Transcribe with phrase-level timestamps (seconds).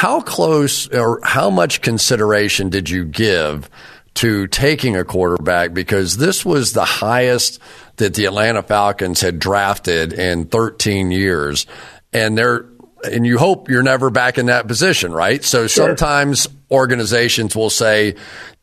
[0.00, 3.68] how close or how much consideration did you give
[4.14, 5.74] to taking a quarterback?
[5.74, 7.58] Because this was the highest
[7.96, 11.66] that the Atlanta Falcons had drafted in 13 years.
[12.14, 12.64] And they're,
[13.04, 15.44] and you hope you're never back in that position, right?
[15.44, 15.88] So sure.
[15.88, 18.14] sometimes organizations will say,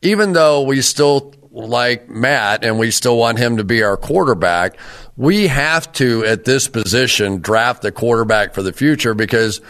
[0.02, 4.76] even though we still like Matt and we still want him to be our quarterback,
[5.18, 9.60] we have to, at this position, draft the quarterback for the future because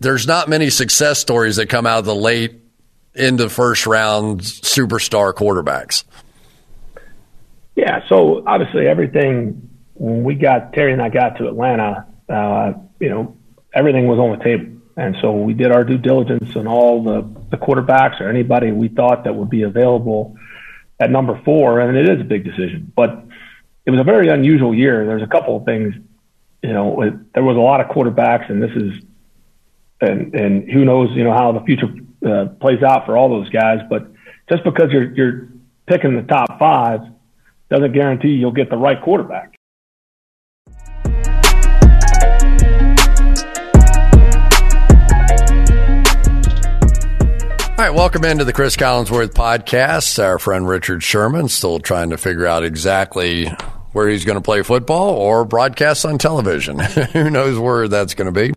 [0.00, 2.60] there's not many success stories that come out of the late
[3.14, 6.02] into first round superstar quarterbacks.
[7.76, 13.08] Yeah, so obviously everything when we got Terry and I got to Atlanta, uh, you
[13.08, 13.36] know,
[13.72, 14.72] everything was on the table.
[14.96, 18.88] And so we did our due diligence on all the, the quarterbacks or anybody we
[18.88, 20.34] thought that would be available
[20.98, 21.78] at number four.
[21.78, 23.26] And it is a big decision, but
[23.86, 25.06] it was a very unusual year.
[25.06, 25.94] There's a couple of things,
[26.60, 28.94] you know, it, there was a lot of quarterbacks and this is,
[30.00, 31.94] and, and who knows, you know, how the future
[32.26, 33.78] uh, plays out for all those guys.
[33.88, 34.08] But
[34.50, 35.48] just because you're, you're
[35.86, 37.00] picking the top five
[37.70, 39.52] doesn't guarantee you'll get the right quarterback.
[47.78, 50.22] All right, welcome into the Cris Collinsworth podcast.
[50.22, 53.52] Our friend Richard Sherman still trying to figure out exactly
[53.96, 56.78] where he's going to play football or broadcast on television.
[57.14, 58.52] Who knows where that's going to be?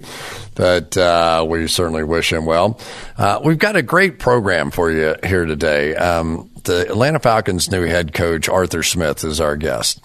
[0.54, 2.78] But uh, we certainly wish him well.
[3.18, 5.96] Uh, we've got a great program for you here today.
[5.96, 10.02] Um, the Atlanta Falcons' new head coach, Arthur Smith, is our guest.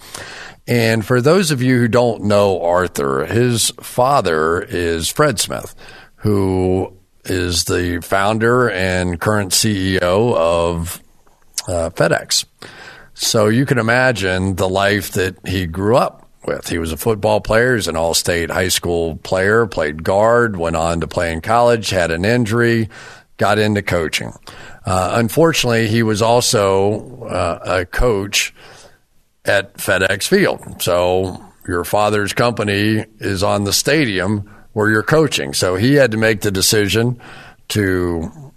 [0.67, 5.75] And for those of you who don't know Arthur, his father is Fred Smith,
[6.15, 11.01] who is the founder and current CEO of
[11.67, 12.45] uh, FedEx.
[13.15, 16.67] So you can imagine the life that he grew up with.
[16.67, 20.75] He was a football player, he's an all state high school player, played guard, went
[20.75, 22.89] on to play in college, had an injury,
[23.37, 24.33] got into coaching.
[24.85, 28.53] Uh, unfortunately, he was also uh, a coach
[29.45, 30.81] at FedEx Field.
[30.81, 35.53] So your father's company is on the stadium where you're coaching.
[35.53, 37.19] So he had to make the decision
[37.69, 38.51] to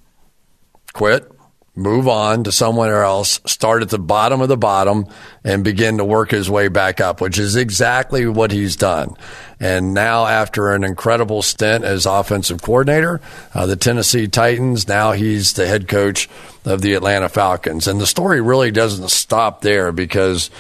[0.93, 1.31] quit,
[1.79, 5.07] move on to somewhere else, start at the bottom of the bottom,
[5.45, 9.15] and begin to work his way back up, which is exactly what he's done.
[9.61, 13.21] And now, after an incredible stint as offensive coordinator,
[13.55, 16.29] uh, the Tennessee Titans, now he's the head coach
[16.65, 17.87] of the Atlanta Falcons.
[17.87, 20.51] And the story really doesn't stop there because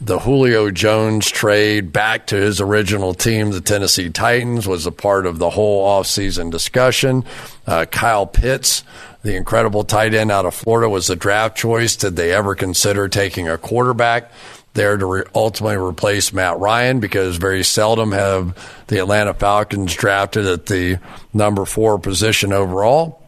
[0.00, 5.26] the Julio Jones trade back to his original team, the Tennessee Titans, was a part
[5.26, 7.24] of the whole offseason discussion.
[7.66, 8.84] Uh, Kyle Pitts,
[9.22, 11.96] the incredible tight end out of Florida, was a draft choice.
[11.96, 14.32] Did they ever consider taking a quarterback?
[14.74, 18.56] there to re- ultimately replace Matt Ryan because very seldom have
[18.86, 20.98] the Atlanta Falcons drafted at the
[21.32, 23.22] number four position overall.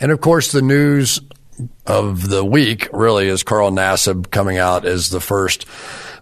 [0.00, 1.20] And of course, the news
[1.86, 5.66] of the week really is Carl Nassib coming out as the first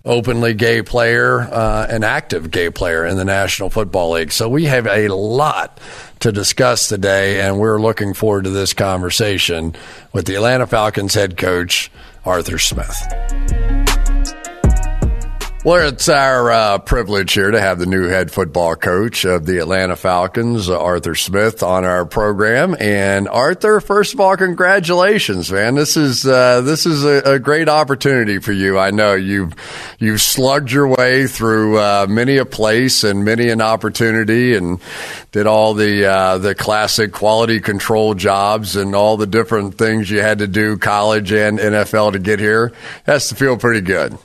[0.04, 4.32] openly gay player, uh, an active gay player in the National Football League.
[4.32, 5.78] So we have a lot
[6.20, 9.74] to discuss today, and we're looking forward to this conversation
[10.12, 11.90] with the Atlanta Falcons head coach,
[12.24, 13.49] Arthur Smith.
[15.62, 19.58] Well, it's our uh, privilege here to have the new head football coach of the
[19.58, 22.74] Atlanta Falcons, Arthur Smith, on our program.
[22.80, 25.74] And Arthur, first of all, congratulations, man!
[25.74, 28.78] This is uh, this is a, a, great opportunity for you.
[28.78, 29.52] I know you've
[29.98, 34.80] you've slugged your way through uh, many a place and many an opportunity, and
[35.30, 40.22] did all the uh, the classic quality control jobs and all the different things you
[40.22, 42.72] had to do, college and NFL, to get here.
[43.04, 44.18] Has to feel pretty good.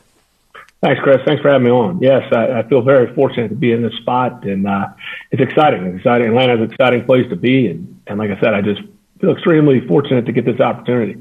[0.86, 1.18] Thanks, Cris.
[1.26, 1.98] Thanks for having me on.
[2.00, 4.90] Yes, I, I feel very fortunate to be in this spot, and uh,
[5.32, 5.84] it's exciting.
[5.88, 6.28] It's exciting.
[6.28, 8.82] Atlanta's an exciting place to be, and, and like I said, I just
[9.20, 11.20] feel extremely fortunate to get this opportunity.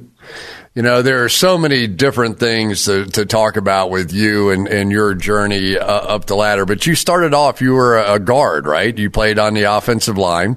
[0.75, 4.67] You know, there are so many different things to, to talk about with you and,
[4.67, 6.67] and your journey uh, up the ladder.
[6.67, 8.97] But you started off, you were a guard, right?
[8.97, 10.57] You played on the offensive line,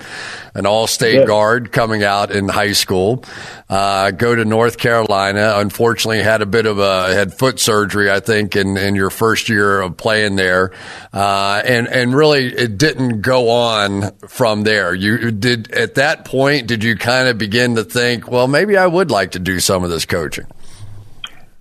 [0.58, 1.28] an all state yes.
[1.28, 3.24] guard coming out in high school.
[3.70, 5.54] Uh, go to North Carolina.
[5.58, 9.50] Unfortunately, had a bit of a, had foot surgery, I think, in, in your first
[9.50, 10.74] year of playing there.
[11.14, 14.96] Uh, and, and really it didn't go on from there.
[14.96, 18.88] You did, at that point, did you kind of begin to think, well, maybe I
[18.88, 20.48] would like to do some of this coaching?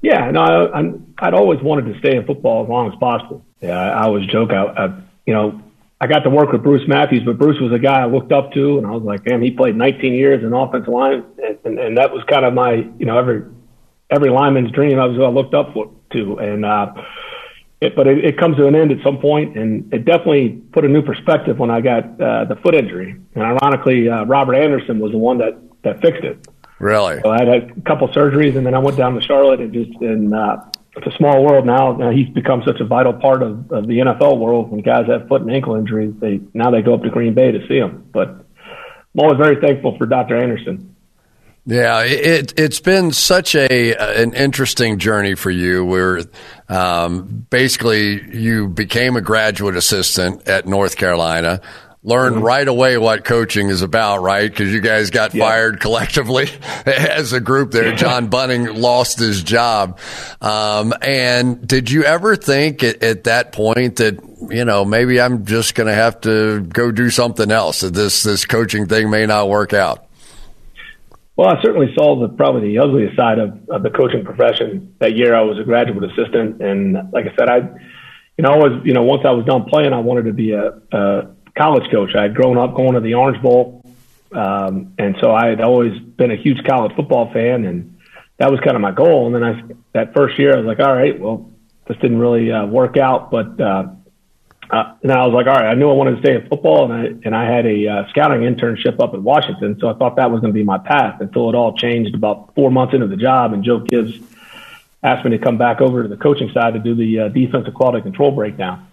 [0.00, 3.44] Yeah, no, I, I'd always wanted to stay in football as long as possible.
[3.60, 4.50] Yeah, I, I always joke.
[4.52, 5.60] I, I, you know,
[6.00, 8.52] I got to work with Bruce Matthews, but Bruce was a guy I looked up
[8.52, 11.78] to, and I was like, damn, he played 19 years in offensive line, and, and,
[11.78, 13.44] and that was kind of my, you know, every
[14.10, 15.00] every lineman's dream.
[15.00, 16.92] I was I looked up for, to, and uh,
[17.80, 20.84] it, but it, it, comes to an end at some point, and it definitely put
[20.84, 23.16] a new perspective when I got uh, the foot injury.
[23.34, 26.46] And ironically, uh, Robert Anderson was the one that that fixed it.
[26.78, 27.20] Really?
[27.22, 29.98] So I had a couple surgeries, and then I went down to Charlotte, and just
[30.02, 30.58] and uh,
[30.96, 31.92] it's a small world now.
[31.92, 32.10] now.
[32.10, 34.70] He's become such a vital part of, of the NFL world.
[34.70, 37.52] When guys have foot and ankle injuries, they now they go up to Green Bay
[37.52, 38.08] to see him.
[38.12, 40.36] But I'm always very thankful for Dr.
[40.36, 40.96] Anderson.
[41.68, 45.84] Yeah, it it's been such a an interesting journey for you.
[45.84, 46.20] Where
[46.68, 51.60] um, basically you became a graduate assistant at North Carolina,
[52.06, 52.44] learned mm-hmm.
[52.44, 54.48] right away what coaching is about, right?
[54.48, 55.44] Because you guys got yeah.
[55.44, 56.48] fired collectively
[56.86, 57.96] as a group there.
[57.96, 59.98] John Bunting lost his job.
[60.40, 64.20] Um, and did you ever think at, at, that point that,
[64.50, 68.22] you know, maybe I'm just going to have to go do something else, that this,
[68.22, 70.06] this coaching thing may not work out?
[71.34, 75.16] Well, I certainly saw the probably the ugliest side of, of the coaching profession that
[75.16, 75.34] year.
[75.34, 77.56] I was a graduate assistant, and like I said, I,
[78.38, 80.52] you know, I was, you know, once I was done playing, I wanted to be
[80.52, 82.14] a, a college coach.
[82.14, 83.84] I had grown up going to the Orange Bowl,
[84.32, 87.98] um, and so I had always been a huge college football fan, and
[88.38, 89.26] that was kind of my goal.
[89.26, 89.62] And then I,
[89.92, 91.50] that first year, I was like, all right, well,
[91.86, 93.88] this didn't really uh, work out, but uh,
[94.68, 96.90] uh, and I was like, all right, I knew I wanted to stay in football,
[96.90, 100.16] and I and I had a uh, scouting internship up in Washington, so I thought
[100.16, 103.06] that was going to be my path until it all changed about four months into
[103.06, 104.18] the job, and Joe Gibbs
[105.02, 107.74] asked me to come back over to the coaching side to do the uh, defensive
[107.74, 108.88] quality control breakdown.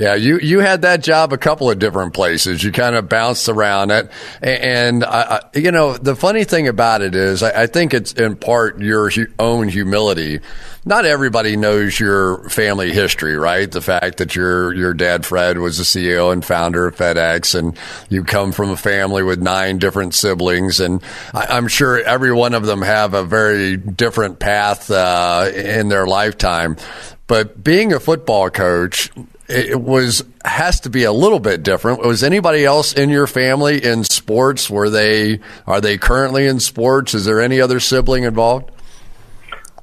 [0.00, 2.64] Yeah, you, you had that job a couple of different places.
[2.64, 4.10] You kind of bounced around it.
[4.40, 8.36] And, I, you know, the funny thing about it is, I, I think it's in
[8.36, 10.40] part your own humility.
[10.86, 13.70] Not everybody knows your family history, right?
[13.70, 17.78] The fact that your, your dad, Fred, was the CEO and founder of FedEx, and
[18.08, 20.80] you come from a family with nine different siblings.
[20.80, 21.02] And
[21.34, 26.06] I, am sure every one of them have a very different path uh, in their
[26.06, 26.78] lifetime.
[27.26, 29.10] But being a football coach,
[29.50, 32.00] it was has to be a little bit different.
[32.00, 34.70] Was anybody else in your family in sports?
[34.70, 37.14] Were they are they currently in sports?
[37.14, 38.70] Is there any other sibling involved?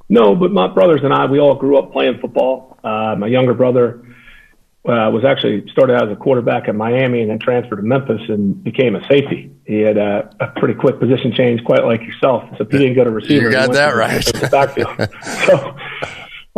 [0.08, 2.78] No, but my brothers and I we all grew up playing football.
[2.82, 4.02] Uh, my younger brother
[4.86, 8.22] uh, was actually started out as a quarterback at Miami and then transferred to Memphis
[8.28, 9.52] and became a safety.
[9.66, 12.44] He had a, a pretty quick position change, quite like yourself.
[12.56, 14.50] So he didn't go to receiver, you got that right.
[14.50, 14.96] backfield.
[15.46, 15.76] so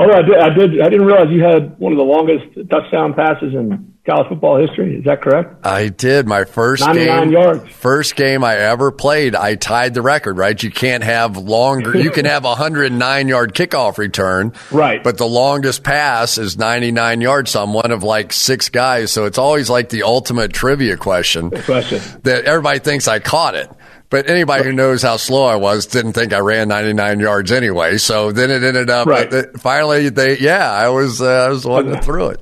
[0.00, 3.12] Although I did, I did, I didn't realize you had one of the longest touchdown
[3.12, 4.96] passes in college football history.
[4.96, 5.66] Is that correct?
[5.66, 6.26] I did.
[6.26, 7.68] My first 99 game, yards.
[7.70, 10.38] First game I ever played, I tied the record.
[10.38, 10.60] Right?
[10.60, 11.96] You can't have longer.
[11.96, 14.54] you can have a 109 yard kickoff return.
[14.70, 15.04] Right.
[15.04, 17.50] But the longest pass is 99 yards.
[17.50, 19.10] So I'm one of like six guys.
[19.10, 21.50] So it's always like the ultimate trivia question.
[21.50, 23.70] Question that everybody thinks I caught it.
[24.10, 27.96] But anybody who knows how slow I was didn't think I ran 99 yards anyway.
[27.98, 29.32] So then it ended up right.
[29.58, 32.40] finally they yeah I was uh, I was the one that threw it.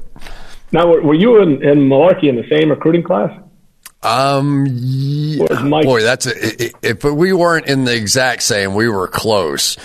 [0.73, 3.31] Now were you and, and Mularkey in the same recruiting class?
[4.01, 9.77] Um, yeah, boy, that's a, if we weren't in the exact same, we were close.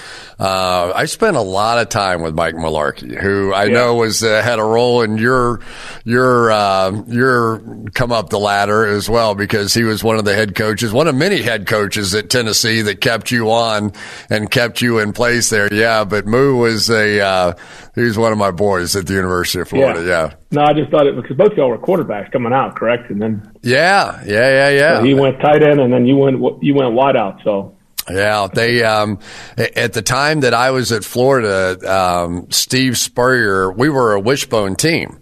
[0.44, 3.76] Uh, I spent a lot of time with Mike Mularkey, who I yeah.
[3.76, 5.62] know was uh, had a role in your
[6.04, 7.62] your uh, your
[7.94, 11.08] come up the ladder as well because he was one of the head coaches, one
[11.08, 13.94] of many head coaches at Tennessee that kept you on
[14.30, 15.74] and kept you in place there.
[15.74, 17.54] Yeah, but Moo was a uh,
[17.96, 20.02] he was one of my boys at the University of Florida.
[20.02, 20.08] Yeah.
[20.08, 20.34] yeah.
[20.52, 23.10] No, I just thought it because both y'all were quarterbacks coming out, correct?
[23.10, 24.98] And then yeah, yeah, yeah, yeah.
[24.98, 27.40] So he went tight end, and then you went you went wide out.
[27.46, 27.73] So
[28.10, 29.20] yeah, they um,
[29.58, 34.76] at the time that I was at Florida, um, Steve Spurrier, we were a wishbone
[34.76, 35.20] team.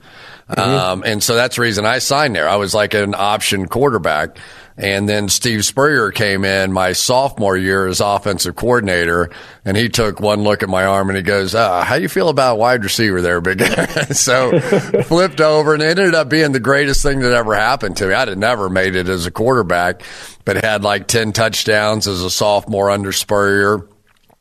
[0.49, 0.59] Mm-hmm.
[0.59, 2.49] Um, and so that's the reason I signed there.
[2.49, 4.37] I was like an option quarterback.
[4.77, 9.29] And then Steve Spurrier came in my sophomore year as offensive coordinator,
[9.65, 12.09] and he took one look at my arm and he goes, uh, "How do you
[12.09, 13.85] feel about wide receiver there, big?" Guy?
[14.11, 14.59] So
[15.03, 18.13] flipped over, and it ended up being the greatest thing that ever happened to me.
[18.13, 20.03] I'd have never made it as a quarterback,
[20.45, 23.87] but had like ten touchdowns as a sophomore under Spurrier.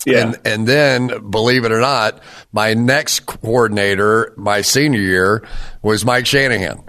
[0.07, 0.29] Yeah.
[0.29, 2.23] And, and then, believe it or not,
[2.53, 5.47] my next coordinator, my senior year,
[5.83, 6.83] was Mike Shanahan.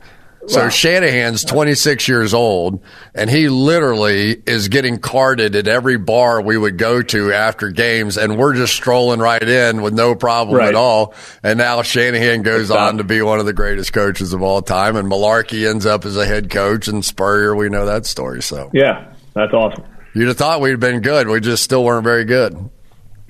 [0.48, 0.70] So wow.
[0.70, 2.84] Shanahan's 26 years old,
[3.14, 8.18] and he literally is getting carded at every bar we would go to after games,
[8.18, 10.70] and we're just strolling right in with no problem right.
[10.70, 11.14] at all.
[11.44, 14.96] And now Shanahan goes on to be one of the greatest coaches of all time,
[14.96, 18.42] and Mularkey ends up as a head coach, and Spurrier, we know that story.
[18.42, 19.86] So yeah, that's awesome.
[20.16, 21.28] You'd have thought we'd been good.
[21.28, 22.70] We just still weren't very good.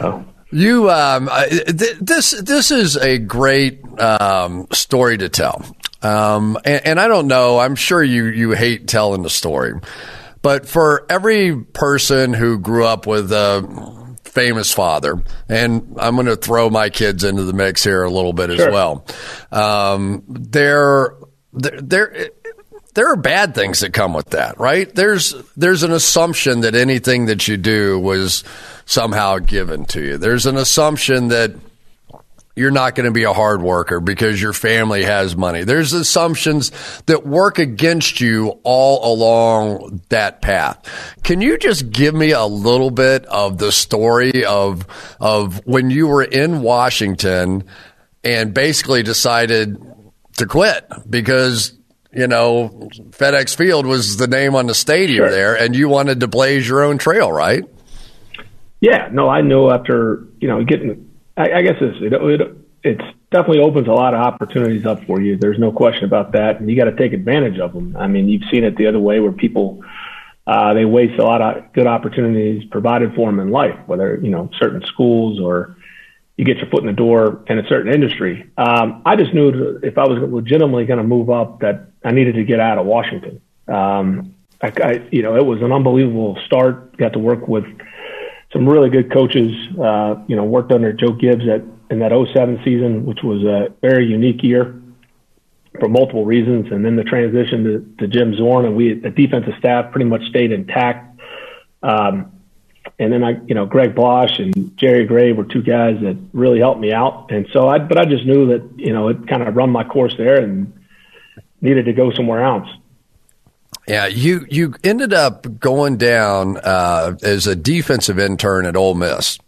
[0.00, 0.24] oh.
[0.52, 5.64] You, um, th- this this is a great um, story to tell,
[6.02, 7.58] um, and, and, I don't know.
[7.58, 9.80] I'm sure you you hate telling the story,
[10.42, 16.36] but for every person who grew up with a famous father, and I'm going to
[16.36, 18.68] throw my kids into the mix here a little bit sure.
[18.68, 19.06] as well.
[19.50, 21.14] Um, there,
[21.52, 22.30] there,
[22.94, 24.92] there are bad things that come with that, right?
[24.94, 28.44] There's there's an assumption that anything that you do was
[28.84, 30.18] somehow given to you.
[30.18, 31.52] There's an assumption that
[32.54, 35.64] you're not going to be a hard worker because your family has money.
[35.64, 36.70] There's assumptions
[37.06, 41.16] that work against you all along that path.
[41.22, 44.86] Can you just give me a little bit of the story of
[45.18, 47.64] of when you were in Washington
[48.22, 49.80] and basically decided
[50.36, 51.72] to quit because
[52.12, 55.30] you know FedEx Field was the name on the stadium sure.
[55.30, 57.64] there and you wanted to blaze your own trail, right?
[58.80, 63.16] Yeah, no, I know after, you know, getting I, I guess it's, it, it it's
[63.30, 65.36] definitely opens a lot of opportunities up for you.
[65.36, 67.96] There's no question about that, and you got to take advantage of them.
[67.96, 69.82] I mean, you've seen it the other way where people
[70.46, 74.30] uh, they waste a lot of good opportunities provided for them in life, whether you
[74.30, 75.76] know certain schools or
[76.36, 78.50] you get your foot in the door in a certain industry.
[78.56, 82.36] Um, I just knew if I was legitimately going to move up, that I needed
[82.36, 83.40] to get out of Washington.
[83.68, 86.96] Um, I, I, you know, it was an unbelievable start.
[86.96, 87.64] Got to work with
[88.52, 89.52] some really good coaches.
[89.78, 91.62] Uh, you know, worked under Joe Gibbs at
[91.92, 94.80] in that 07 season, which was a very unique year
[95.78, 96.72] for multiple reasons.
[96.72, 100.22] And then the transition to, to Jim Zorn and we, the defensive staff pretty much
[100.30, 101.20] stayed intact.
[101.82, 102.31] Um,
[102.98, 106.58] and then I, you know, Greg Blache and Jerry Gray were two guys that really
[106.58, 107.30] helped me out.
[107.30, 109.84] And so I, but I just knew that, you know, it kind of run my
[109.84, 110.72] course there and
[111.60, 112.68] needed to go somewhere else.
[113.86, 119.38] Yeah, you you ended up going down uh, as a defensive intern at Ole Miss.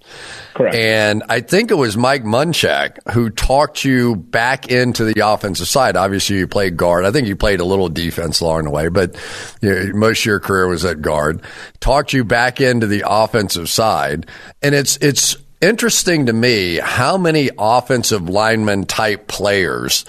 [0.54, 0.74] Correct.
[0.74, 5.96] And I think it was Mike Munchak who talked you back into the offensive side.
[5.96, 7.04] Obviously, you played guard.
[7.04, 9.16] I think you played a little defense along the way, but
[9.60, 11.40] you know, most of your career was at guard.
[11.78, 14.26] Talked you back into the offensive side,
[14.62, 20.04] and it's it's interesting to me how many offensive lineman type players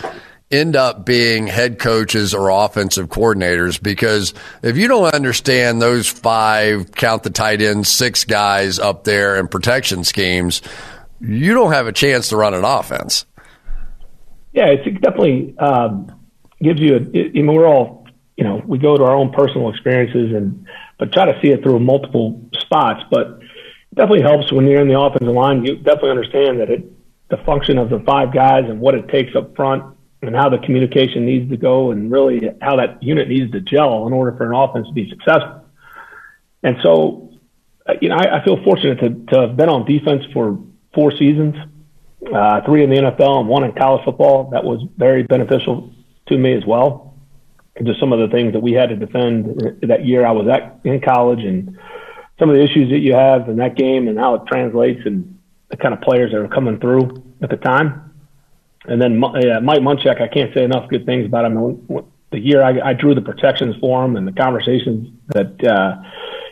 [0.51, 6.91] end up being head coaches or offensive coordinators because if you don't understand those five,
[6.91, 10.61] count the tight ends, six guys up there and protection schemes,
[11.19, 13.25] you don't have a chance to run an offense.
[14.53, 16.11] Yeah, it definitely um,
[16.61, 16.99] gives you a.
[16.99, 20.65] I mean, we're all, you know, we go to our own personal experiences and,
[20.97, 23.03] but try to see it through multiple spots.
[23.09, 25.65] But it definitely helps when you're in the offensive line.
[25.65, 26.85] You definitely understand that it,
[27.29, 29.94] the function of the five guys and what it takes up front
[30.27, 34.07] and how the communication needs to go and really how that unit needs to gel
[34.07, 35.65] in order for an offense to be successful.
[36.63, 37.31] And so,
[37.87, 40.59] uh, you know, I, I feel fortunate to, to have been on defense for
[40.93, 41.55] four seasons,
[42.33, 44.49] uh, three in the NFL and one in college football.
[44.51, 45.93] That was very beneficial
[46.27, 47.15] to me as well.
[47.83, 50.79] Just some of the things that we had to defend that year I was at
[50.85, 51.77] in college and
[52.39, 55.37] some of the issues that you have in that game and how it translates and
[55.69, 58.04] the kind of players that are coming through at the time.
[58.87, 62.03] And then uh, Mike Munchak, I can't say enough good things about him.
[62.31, 66.01] The year I, I drew the protections for him and the conversations that uh,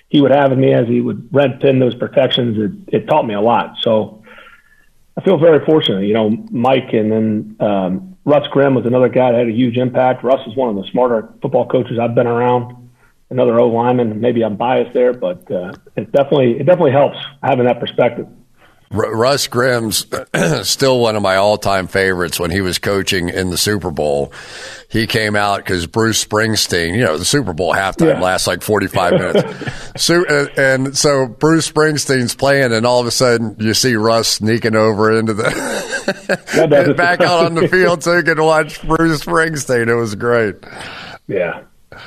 [0.09, 3.25] he would have with me as he would red pin those protections, it, it taught
[3.25, 3.77] me a lot.
[3.81, 4.23] So
[5.17, 6.05] I feel very fortunate.
[6.05, 9.77] You know, Mike and then um, Russ Grimm was another guy that had a huge
[9.77, 10.23] impact.
[10.23, 12.91] Russ is one of the smarter football coaches I've been around.
[13.29, 14.21] Another O lineman.
[14.21, 18.27] Maybe I'm biased there, but uh, it definitely it definitely helps having that perspective.
[18.93, 20.05] Russ Grimm's
[20.63, 24.31] still one of my all-time favorites when he was coaching in the Super Bowl.
[24.87, 28.21] He came out because Bruce Springsteen, you know, the Super Bowl halftime yeah.
[28.21, 29.81] lasts like 45 minutes.
[29.97, 34.27] so, uh, and so Bruce Springsteen's playing and all of a sudden you see Russ
[34.27, 39.87] sneaking over into the, back out on the field so you can watch Bruce Springsteen.
[39.87, 40.55] It was great.
[41.27, 41.63] Yeah.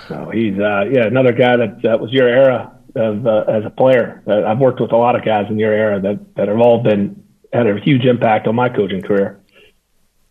[0.08, 3.70] No, he's, uh, yeah, another guy that, that was your era of, uh, as a
[3.70, 4.22] player.
[4.26, 6.82] Uh, I've worked with a lot of guys in your era that, that have all
[6.82, 7.22] been
[7.52, 9.40] had a huge impact on my coaching career.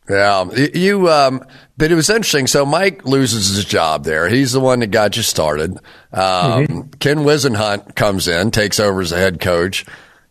[0.10, 1.10] Yeah, you.
[1.10, 1.44] Um,
[1.78, 2.46] but it was interesting.
[2.46, 4.30] So Mike loses his job there.
[4.30, 5.72] He's the one that got you started.
[6.14, 6.82] Um, mm-hmm.
[7.00, 9.86] Ken Whisenhunt comes in, takes over as a head coach.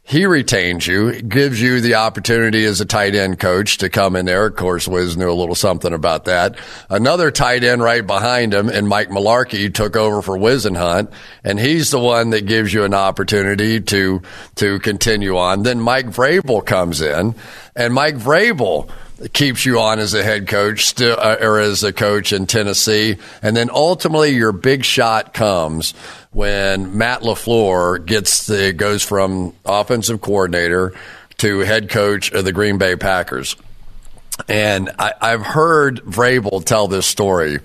[0.06, 4.26] He retains you, gives you the opportunity as a tight end coach to come in
[4.26, 4.44] there.
[4.44, 6.58] Of course, Wiz knew a little something about that.
[6.90, 11.10] Another tight end right behind him, and Mike Mularkey took over for Whisenhunt,
[11.42, 14.20] and he's the one that gives you an opportunity to
[14.56, 15.62] to continue on.
[15.62, 17.34] Then Mike Vrabel comes in,
[17.74, 18.90] and Mike Vrabel
[19.32, 23.16] keeps you on as a head coach still, uh, or as a coach in Tennessee,
[23.42, 25.94] and then ultimately your big shot comes
[26.34, 30.92] when Matt LaFleur gets the goes from offensive coordinator
[31.38, 33.56] to head coach of the Green Bay Packers.
[34.48, 37.60] And I, I've heard Vrabel tell this story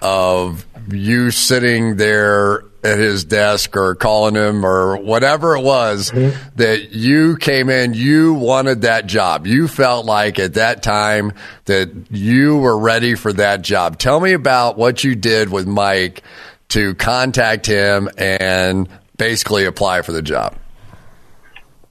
[0.00, 6.38] of you sitting there at his desk or calling him or whatever it was mm-hmm.
[6.56, 9.46] that you came in, you wanted that job.
[9.46, 11.32] You felt like at that time
[11.64, 13.98] that you were ready for that job.
[13.98, 16.22] Tell me about what you did with Mike
[16.68, 20.56] to contact him and basically apply for the job.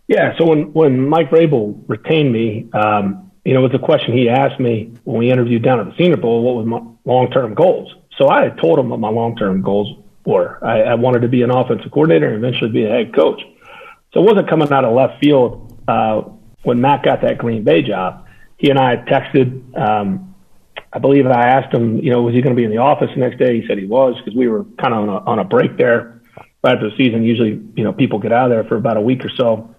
[0.08, 0.38] Yeah.
[0.38, 4.29] So when, when Mike Vrabel retained me, um, you know, it was a question he
[4.29, 7.94] asked me when we interviewed down at the Senior Bowl, what was my long-term goals?
[8.17, 10.63] So I had told him what my long-term goals were.
[10.63, 13.41] I, I wanted to be an offensive coordinator and eventually be a head coach.
[14.13, 16.22] So it wasn't coming out of left field uh,
[16.63, 18.25] when Matt got that Green Bay job.
[18.58, 19.77] He and I texted.
[19.77, 20.34] Um,
[20.95, 23.09] I believe I asked him, you know, was he going to be in the office
[23.13, 23.59] the next day?
[23.59, 26.21] He said he was because we were kind of on a, on a break there
[26.63, 27.21] right after the season.
[27.23, 29.75] Usually, you know, people get out of there for about a week or so.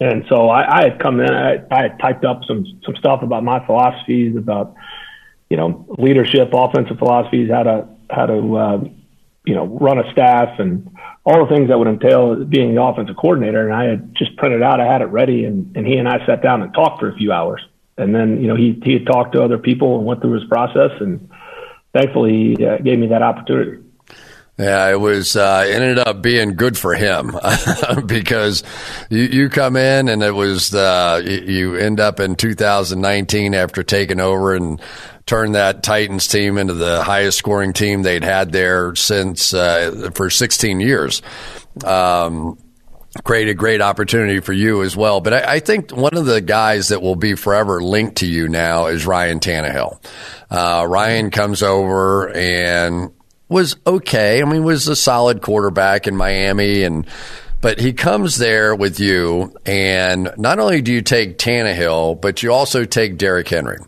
[0.00, 3.22] And so I, I had come in, I, I had typed up some some stuff
[3.22, 4.74] about my philosophies, about
[5.48, 8.84] you know leadership, offensive philosophies, how to how to uh,
[9.46, 10.94] you know run a staff, and
[11.24, 13.66] all the things that would entail being the offensive coordinator.
[13.66, 16.24] And I had just printed out, I had it ready, and, and he and I
[16.26, 17.66] sat down and talked for a few hours.
[17.98, 20.48] And then you know he he had talked to other people and went through his
[20.48, 21.28] process, and
[21.92, 23.82] thankfully he uh, gave me that opportunity.
[24.58, 27.36] Yeah, it was uh, ended up being good for him
[28.06, 28.64] because
[29.08, 34.18] you, you come in and it was uh, you end up in 2019 after taking
[34.18, 34.80] over and
[35.26, 40.28] turn that Titans team into the highest scoring team they'd had there since uh, for
[40.28, 41.22] 16 years.
[41.84, 42.58] Um,
[43.24, 45.20] create a great opportunity for you as well.
[45.20, 48.48] But I, I, think one of the guys that will be forever linked to you
[48.48, 50.00] now is Ryan Tannehill.
[50.50, 53.12] Uh, Ryan comes over and
[53.48, 54.42] was okay.
[54.42, 57.06] I mean, was a solid quarterback in Miami and
[57.60, 62.52] but he comes there with you, and not only do you take Tannehill, but you
[62.52, 63.78] also take Derrick Henry.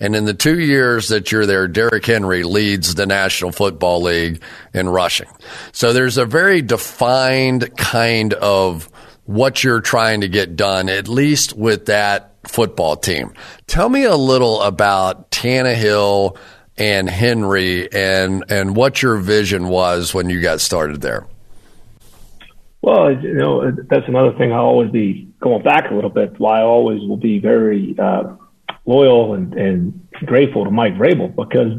[0.00, 4.42] And in the two years that you're there, Derrick Henry leads the National Football League
[4.74, 5.28] in rushing.
[5.72, 8.90] So there's a very defined kind of
[9.26, 13.32] what you're trying to get done, at least with that football team.
[13.68, 16.36] Tell me a little about Tannehill
[16.76, 21.26] and Henry and and what your vision was when you got started there.
[22.82, 24.52] Well, you know, that's another thing.
[24.52, 26.38] I'll always be going back a little bit.
[26.38, 28.36] Why I always will be very uh,
[28.86, 31.78] loyal and, and grateful to Mike Vrabel because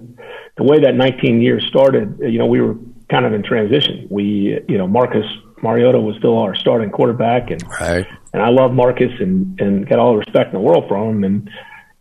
[0.58, 2.76] the way that 19 years started, you know, we were
[3.10, 4.08] kind of in transition.
[4.12, 5.26] We, you know, Marcus
[5.64, 8.08] Mariota was still our starting quarterback, and right.
[8.34, 11.24] and I love Marcus and and got all the respect in the world for him.
[11.24, 11.50] And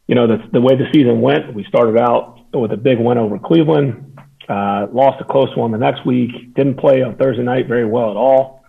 [0.06, 3.18] you know, the the way the season went, we started out with a big win
[3.18, 4.18] over Cleveland.
[4.48, 6.54] Uh, lost a close one the next week.
[6.54, 8.59] Didn't play on Thursday night very well at all.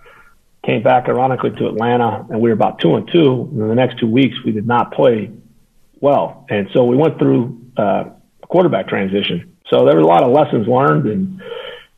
[0.64, 3.50] Came back ironically to Atlanta, and we were about two and two.
[3.52, 5.32] In the next two weeks, we did not play
[6.00, 8.06] well, and so we went through uh,
[8.48, 9.58] quarterback transition.
[9.70, 11.42] So there were a lot of lessons learned, and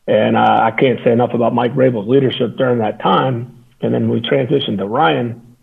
[0.06, 3.64] and uh, I can't say enough about Mike Vrabel's leadership during that time.
[3.80, 5.56] And then we transitioned to Ryan,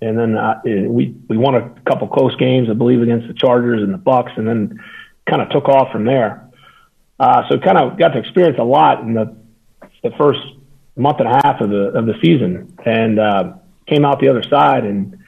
[0.00, 3.82] and then uh, we we won a couple close games, I believe, against the Chargers
[3.82, 4.80] and the Bucs, and then
[5.28, 6.48] kind of took off from there.
[7.20, 9.36] Uh, so kind of got to experience a lot in the
[10.02, 10.40] the first
[10.96, 13.52] month and a half of the of the season, and uh,
[13.86, 15.18] came out the other side and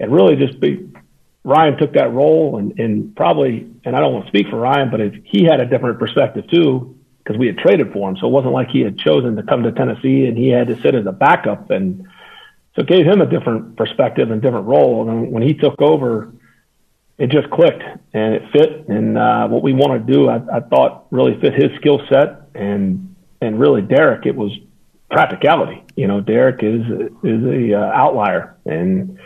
[0.00, 0.88] and really just be,
[1.42, 4.90] Ryan took that role and and probably and I don't want to speak for Ryan,
[4.90, 8.26] but if he had a different perspective too because we had traded for him, so
[8.26, 10.94] it wasn't like he had chosen to come to Tennessee and he had to sit
[10.94, 12.06] as a backup and
[12.74, 15.08] so it gave him a different perspective and different role.
[15.08, 16.32] And when he took over
[17.18, 17.82] it just clicked
[18.14, 18.88] and it fit.
[18.88, 22.42] And uh, what we want to do, I, I thought, really fit his skill set
[22.54, 24.26] and and really Derrick.
[24.26, 24.52] It was
[25.10, 25.82] practicality.
[25.96, 26.82] You know, Derrick is
[27.22, 29.18] is a uh, outlier, and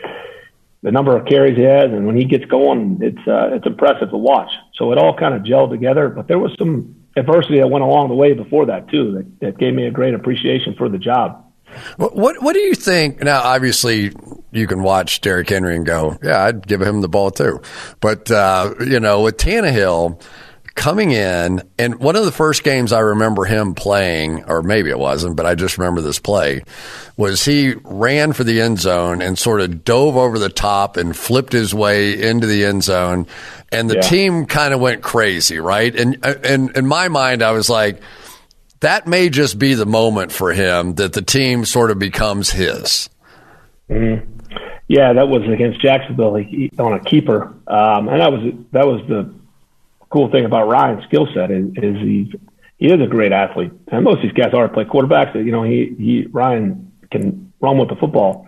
[0.83, 4.11] the number of carries he has, and when he gets going, it's uh, it's impressive
[4.11, 4.51] to watch.
[4.75, 6.09] So it all kind of gelled together.
[6.09, 9.59] But there was some adversity that went along the way before that too, that, that
[9.59, 11.45] gave me a great appreciation for the job.
[11.97, 13.23] What, what, what do you think?
[13.23, 14.13] Now, obviously,
[14.51, 17.63] you can watch Derrick Henry and go, yeah, I'd give him the ball too.
[18.01, 20.23] But uh, you know, with Tannehill
[20.75, 24.99] coming in, and one of the first games I remember him playing, or maybe it
[24.99, 26.63] wasn't, but I just remember this play,
[27.17, 31.17] was he ran for the end zone and sort of dove over the top and
[31.17, 33.27] flipped his way into the end zone,
[33.71, 34.01] and the yeah.
[34.03, 35.95] team kind of went crazy, right?
[35.95, 38.01] And and in my mind, I was like
[38.83, 43.09] that may just be the moment for him that the team sort of becomes his.
[43.89, 44.29] Mm-hmm.
[44.89, 49.01] Yeah, that was against Jacksonville he, on a keeper, um, and that was that was
[49.09, 49.33] the
[50.13, 52.33] cool thing about Ryan's skill set is, is he
[52.79, 55.35] he is a great athlete, and most of these guys are play quarterbacks.
[55.35, 58.47] You know, he he Ryan can run with the football,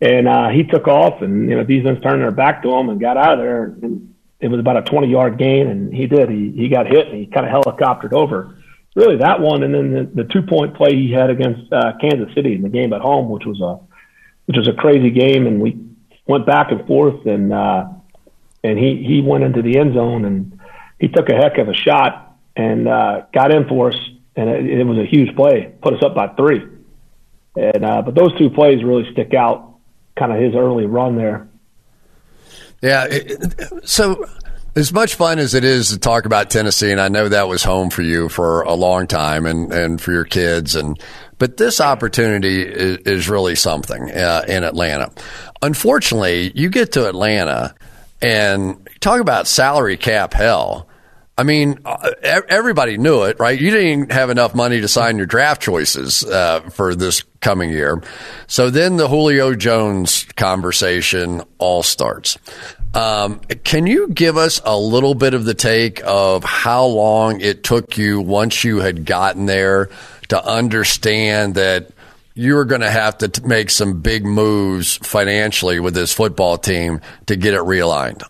[0.00, 3.00] and uh, he took off, and you know, defense turned their back to him and
[3.00, 3.64] got out of there.
[3.64, 6.30] And it was about a 20 yard gain, and he did.
[6.30, 8.58] He he got hit, and he kind of helicoptered over
[8.98, 12.34] really that one, and then the, the two point play he had against uh, Kansas
[12.34, 13.78] City in the game at home, which was a
[14.46, 15.78] which was a crazy game, and we
[16.26, 17.86] went back and forth, and uh,
[18.64, 20.57] and he he went into the end zone and
[20.98, 23.98] he took a heck of a shot and uh, got in for us,
[24.36, 26.60] and it, it was a huge play, put us up by three.
[27.56, 29.76] And uh, but those two plays really stick out,
[30.16, 31.48] kind of his early run there.
[32.80, 33.06] Yeah.
[33.84, 34.24] So
[34.76, 37.64] as much fun as it is to talk about Tennessee, and I know that was
[37.64, 41.00] home for you for a long time, and and for your kids, and
[41.38, 45.10] but this opportunity is, is really something uh, in Atlanta.
[45.62, 47.74] Unfortunately, you get to Atlanta
[48.22, 50.87] and talk about salary cap hell.
[51.38, 52.10] I mean, uh,
[52.48, 53.58] everybody knew it, right?
[53.58, 58.02] You didn't have enough money to sign your draft choices uh, for this coming year.
[58.48, 62.38] So then the Julio Jones conversation all starts.
[62.92, 67.62] Um, can you give us a little bit of the take of how long it
[67.62, 69.90] took you once you had gotten there
[70.30, 71.90] to understand that
[72.34, 77.00] you were going to have to make some big moves financially with this football team
[77.26, 78.24] to get it realigned?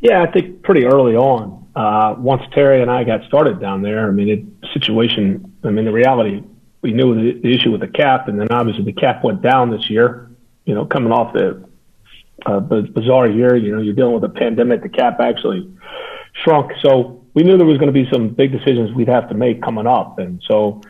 [0.00, 1.63] Yeah, I think pretty early on.
[1.74, 5.84] Uh, once Terry and I got started down there, I mean, the situation, I mean,
[5.84, 6.42] the reality,
[6.82, 9.70] we knew the, the issue with the cap, and then obviously the cap went down
[9.70, 10.30] this year,
[10.66, 11.64] you know, coming off the
[12.46, 13.56] uh, bizarre year.
[13.56, 14.82] You know, you're dealing with a pandemic.
[14.82, 15.68] The cap actually
[16.42, 16.72] shrunk.
[16.82, 19.62] So we knew there was going to be some big decisions we'd have to make
[19.62, 20.18] coming up.
[20.18, 20.80] And so,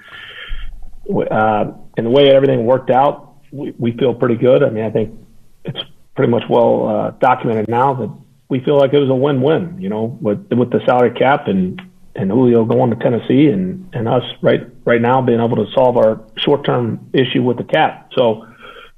[1.30, 4.62] uh, in the way everything worked out, we, we feel pretty good.
[4.62, 5.18] I mean, I think
[5.64, 5.80] it's
[6.14, 8.23] pretty much well uh, documented now that
[8.54, 11.82] we feel like it was a win-win, you know, with with the salary cap and
[12.14, 15.96] and Julio going to Tennessee and and us right right now being able to solve
[15.96, 18.10] our short-term issue with the cap.
[18.16, 18.46] So,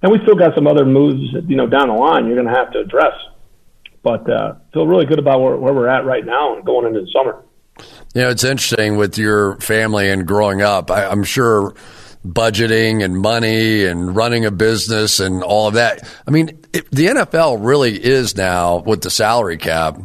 [0.02, 2.58] and we still got some other moves, you know, down the line you're going to
[2.58, 3.14] have to address.
[4.02, 7.00] But uh, feel really good about where, where we're at right now and going into
[7.00, 7.42] the summer.
[8.14, 10.90] You know, it's interesting with your family and growing up.
[10.90, 11.74] I, I'm sure
[12.24, 16.08] budgeting and money and running a business and all of that.
[16.26, 19.98] I mean, it, the NFL really is now with the salary cap.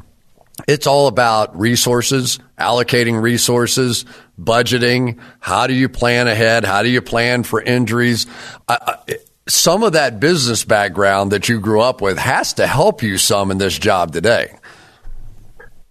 [0.68, 4.06] It's all about resources, allocating resources,
[4.40, 5.20] budgeting.
[5.40, 6.66] How do you plan ahead?
[6.66, 8.28] How do you plan for injuries?
[8.68, 9.16] I, I,
[9.48, 13.52] some of that business background that you grew up with has to help you some
[13.52, 14.56] in this job today.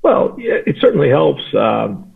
[0.03, 1.43] Well, it certainly helps.
[1.55, 2.10] Um,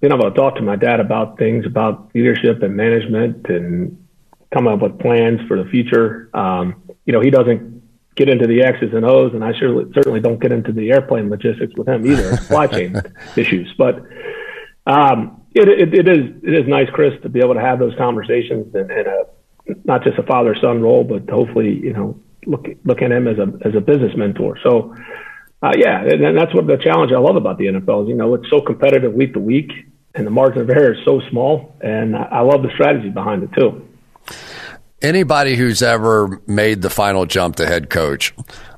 [0.00, 4.06] being able to talk to my dad about things about leadership and management and
[4.52, 6.30] come up with plans for the future.
[6.34, 7.82] Um, you know, he doesn't
[8.16, 11.30] get into the X's and O's, and I surely, certainly don't get into the airplane
[11.30, 12.96] logistics with him either, supply chain
[13.36, 13.72] issues.
[13.76, 14.04] But
[14.86, 17.94] um, it, it, it is it is nice, Cris, to be able to have those
[17.96, 19.24] conversations and, and a,
[19.84, 23.38] not just a father son role, but hopefully, you know, look look at him as
[23.38, 24.58] a as a business mentor.
[24.62, 24.94] So
[25.62, 28.08] uh, yeah, and that's what the challenge I love about the NFL is.
[28.08, 29.70] You know, it's so competitive week to week,
[30.14, 31.76] and the margin of error is so small.
[31.82, 33.86] And I love the strategy behind it too.
[35.02, 38.34] Anybody who's ever made the final jump to head coach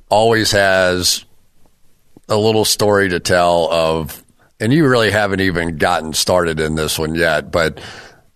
[0.08, 1.24] always has
[2.28, 4.24] a little story to tell of,
[4.58, 7.80] and you really haven't even gotten started in this one yet, but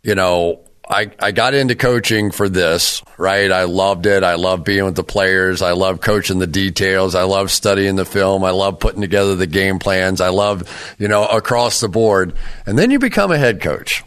[0.02, 3.50] you know, I, I got into coaching for this, right?
[3.50, 4.22] I loved it.
[4.22, 5.60] I love being with the players.
[5.60, 7.14] I love coaching the details.
[7.14, 8.44] I love studying the film.
[8.44, 10.20] I love putting together the game plans.
[10.20, 12.34] I love, you know, across the board.
[12.66, 14.04] And then you become a head coach.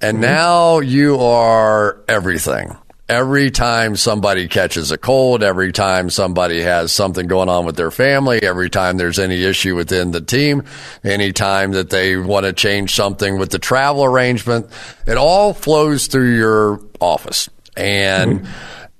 [0.00, 0.22] And mm-hmm.
[0.22, 2.76] now you are everything
[3.08, 7.90] every time somebody catches a cold, every time somebody has something going on with their
[7.90, 10.64] family, every time there's any issue within the team,
[11.02, 14.66] any time that they want to change something with the travel arrangement,
[15.06, 17.50] it all flows through your office.
[17.76, 18.52] And mm-hmm.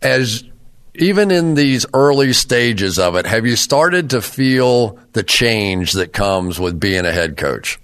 [0.03, 0.45] as
[0.97, 6.12] even in these early stages of it, have you started to feel the change that
[6.12, 7.81] comes with being a head coach?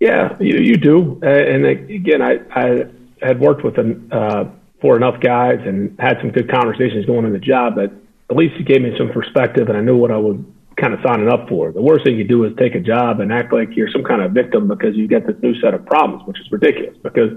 [0.00, 1.18] Yeah, you, you do.
[1.22, 2.86] and again, I, I
[3.24, 4.44] had worked with an, uh,
[4.80, 7.90] for enough guys and had some good conversations going on the job that
[8.30, 10.38] at least it gave me some perspective and I knew what I was
[10.76, 11.72] kind of signing up for.
[11.72, 14.22] The worst thing you do is take a job and act like you're some kind
[14.22, 17.30] of victim because you get this new set of problems, which is ridiculous because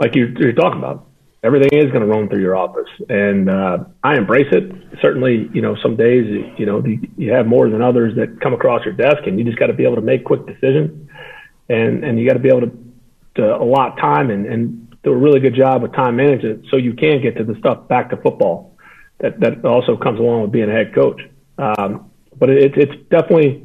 [0.00, 1.06] like you're, you're talking about,
[1.42, 4.72] everything is going to roam through your office and uh, I embrace it.
[5.02, 6.24] Certainly, you know, some days,
[6.56, 6.82] you know,
[7.16, 9.74] you have more than others that come across your desk and you just got to
[9.74, 11.08] be able to make quick decisions
[11.68, 12.87] and, and you got to be able to
[13.38, 16.92] to allot time and, and do a really good job with time management so you
[16.92, 18.76] can get to the stuff back to football
[19.20, 21.20] that, that also comes along with being a head coach.
[21.56, 23.64] Um, but it, it's definitely,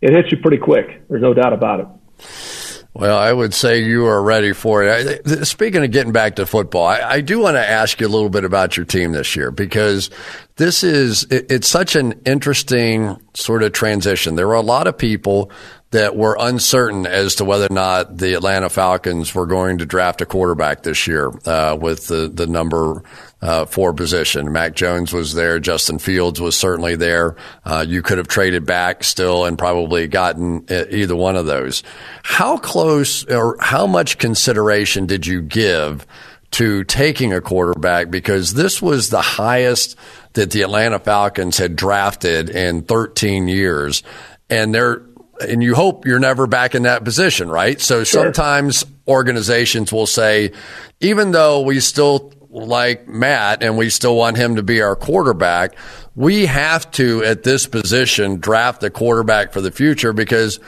[0.00, 1.08] it hits you pretty quick.
[1.08, 2.51] There's no doubt about it.
[2.94, 5.46] Well, I would say you are ready for it.
[5.46, 8.28] Speaking of getting back to football, I, I, do want to ask you a little
[8.28, 10.10] bit about your team this year because
[10.56, 14.34] this is, it, it's such an interesting sort of transition.
[14.34, 15.50] There were a lot of people
[15.92, 20.20] that were uncertain as to whether or not the Atlanta Falcons were going to draft
[20.20, 23.02] a quarterback this year uh, with the, the number
[23.42, 24.52] uh, four position.
[24.52, 25.58] Mac Jones was there.
[25.58, 27.36] Justin Fields was certainly there.
[27.64, 31.82] Uh, you could have traded back still and probably gotten uh, either one of those.
[32.22, 36.06] How close or how much consideration did you give
[36.52, 38.10] to taking a quarterback?
[38.10, 39.96] Because this was the highest
[40.34, 44.04] that the Atlanta Falcons had drafted in 13 years.
[44.48, 45.02] And they're,
[45.40, 47.80] and you hope you're never back in that position, right?
[47.80, 48.22] So sure.
[48.22, 50.52] sometimes organizations will say,
[51.00, 55.76] even though we still like Matt and we still want him to be our quarterback,
[56.14, 60.60] we have to, at this position, draft a quarterback for the future because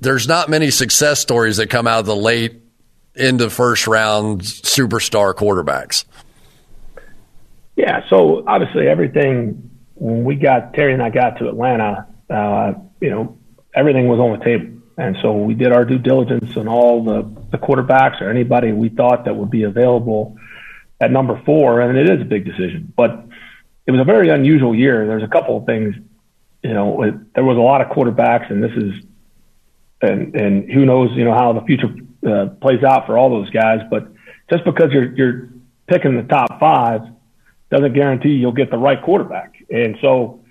[0.00, 2.62] there's not many success stories that come out of the late
[3.14, 6.04] into first round superstar quarterbacks.
[7.76, 13.10] Yeah, so obviously everything when we got Terry and I got to Atlanta, uh, you
[13.10, 13.38] know,
[13.74, 14.66] everything was on the table.
[14.98, 18.88] And so we did our due diligence on all the, the quarterbacks or anybody we
[18.88, 20.36] thought that would be available
[21.02, 21.80] at number four.
[21.80, 23.26] And it is a big decision, but
[23.86, 25.06] it was a very unusual year.
[25.06, 25.96] There's a couple of things,
[26.62, 29.04] you know, it, there was a lot of quarterbacks and this is,
[30.00, 31.92] and, and who knows, you know, how the future
[32.26, 33.80] uh, plays out for all those guys.
[33.90, 34.08] But
[34.48, 35.48] just because you're, you're
[35.88, 37.02] picking the top five
[37.70, 39.56] doesn't guarantee you'll get the right quarterback.
[39.70, 40.44] And so,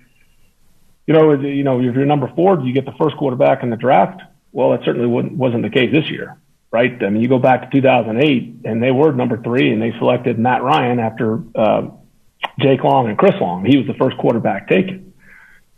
[1.06, 3.70] you know, you know, if you're number four, do you get the first quarterback in
[3.70, 4.20] the draft?
[4.52, 6.36] Well, it certainly wasn't the case this year,
[6.72, 7.02] right?
[7.02, 10.38] I mean, you go back to 2008, and they were number three, and they selected
[10.38, 11.88] Matt Ryan after uh,
[12.58, 13.64] Jake Long and Chris Long.
[13.64, 15.12] He was the first quarterback taken.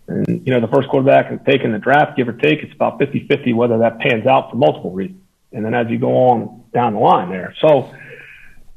[0.07, 3.26] And, you know, the first quarterback taken the draft, give or take, it's about 50
[3.26, 5.20] 50 whether that pans out for multiple reasons.
[5.52, 7.54] And then as you go on down the line there.
[7.61, 7.92] So,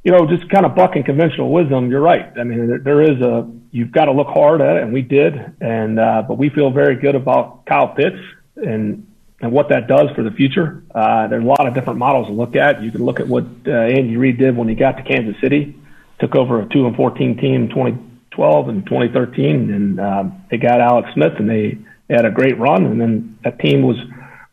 [0.03, 2.32] you know, just kind of bucking conventional wisdom, you're right.
[2.39, 5.01] I mean, there, there is a, you've got to look hard at it, and we
[5.01, 5.34] did.
[5.60, 8.17] And, uh, but we feel very good about Kyle Pitts
[8.56, 9.07] and,
[9.41, 10.84] and what that does for the future.
[10.93, 12.82] Uh, there's a lot of different models to look at.
[12.82, 15.76] You can look at what uh, Andy Reid did when he got to Kansas City,
[16.19, 20.82] took over a 2 and 14 team in 2012 and 2013, and uh, they got
[20.82, 22.86] Alex Smith, and they, they had a great run.
[22.86, 23.97] And then that team was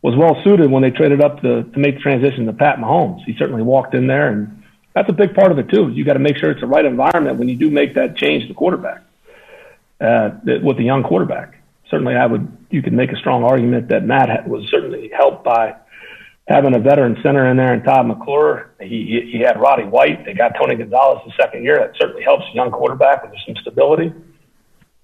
[0.02, 3.24] was well suited when they traded up to, to make the transition to Pat Mahomes.
[3.24, 4.62] He certainly walked in there and
[4.94, 5.90] that's a big part of it too.
[5.90, 8.46] You got to make sure it's the right environment when you do make that change
[8.48, 9.02] to quarterback
[10.00, 10.30] uh,
[10.62, 11.60] with the young quarterback.
[11.90, 12.56] Certainly, I would.
[12.70, 15.74] You could make a strong argument that Matt was certainly helped by
[16.48, 18.72] having a veteran center in there and Todd McClure.
[18.80, 20.24] He he had Roddy White.
[20.24, 21.78] They got Tony Gonzalez the second year.
[21.78, 24.12] That certainly helps a young quarterback with some stability.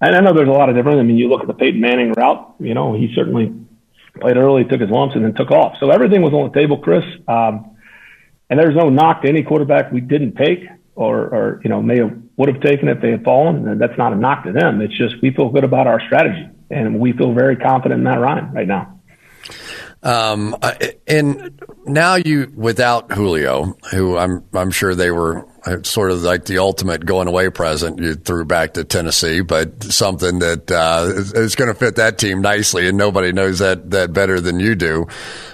[0.01, 0.99] And I know there's a lot of different.
[0.99, 2.55] I mean, you look at the Peyton Manning route.
[2.59, 3.53] You know, he certainly
[4.19, 5.75] played early, took his lumps, and then took off.
[5.79, 7.03] So everything was on the table, Cris.
[7.27, 7.77] Um,
[8.49, 10.65] and there's no knock to any quarterback we didn't take
[10.95, 13.67] or, or you know, may have would have taken if they had fallen.
[13.67, 14.81] And that's not a knock to them.
[14.81, 18.19] It's just we feel good about our strategy, and we feel very confident in that
[18.19, 18.99] Ryan right now.
[20.03, 20.55] Um,
[21.07, 25.47] and now you without Julio, who I'm I'm sure they were
[25.83, 30.39] sort of like the ultimate going away present you threw back to Tennessee, but something
[30.39, 34.13] that uh, is, is going to fit that team nicely, and nobody knows that that
[34.13, 35.07] better than you do.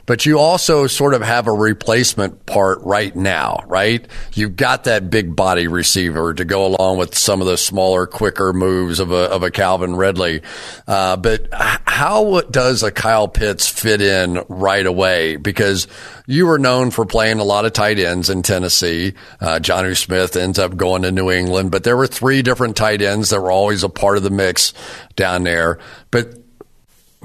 [0.05, 4.07] But you also sort of have a replacement part right now, right?
[4.33, 8.53] You've got that big body receiver to go along with some of the smaller, quicker
[8.53, 10.41] moves of a of a Calvin Ridley.
[10.87, 15.35] Uh, but how does a Kyle Pitts fit in right away?
[15.35, 15.87] Because
[16.25, 19.13] you were known for playing a lot of tight ends in Tennessee.
[19.41, 19.59] Uh,
[19.97, 23.41] Smith ends up going to New England, but there were three different tight ends that
[23.41, 24.73] were always a part of the mix
[25.15, 25.79] down there.
[26.12, 26.36] But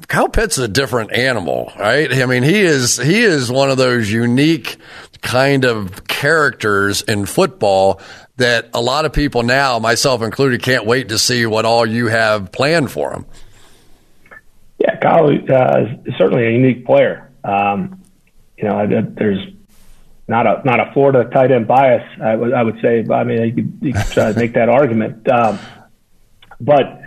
[0.09, 2.13] Kyle Pitts is a different animal, right?
[2.13, 4.77] I mean, he is he is one of those unique
[5.21, 8.01] kind of characters in football
[8.37, 12.09] that a lot of people now, myself included, can't wait to see what all you
[12.09, 13.27] have planned for him.
[14.79, 17.31] Yeah, Kyle uh, is certainly a unique player.
[17.45, 18.03] Um,
[18.57, 19.39] you know, there's
[20.29, 22.07] not a not a Florida tight end bias.
[22.23, 23.05] I would I would say.
[23.11, 25.59] I mean, you could, you could try to make that argument, um,
[26.61, 27.01] but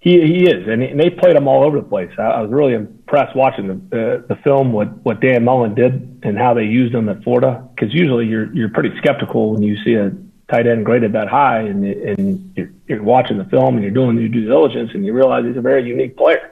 [0.00, 2.10] he he is, and, and they played him all over the place.
[2.18, 6.20] I, I was really impressed watching the uh, the film what what Dan Mullen did
[6.22, 7.66] and how they used him at Florida.
[7.74, 10.12] Because usually you're you're pretty skeptical when you see a
[10.50, 14.18] tight end graded that high, and and you're, you're watching the film and you're doing
[14.18, 16.50] your due diligence, and you realize he's a very unique player,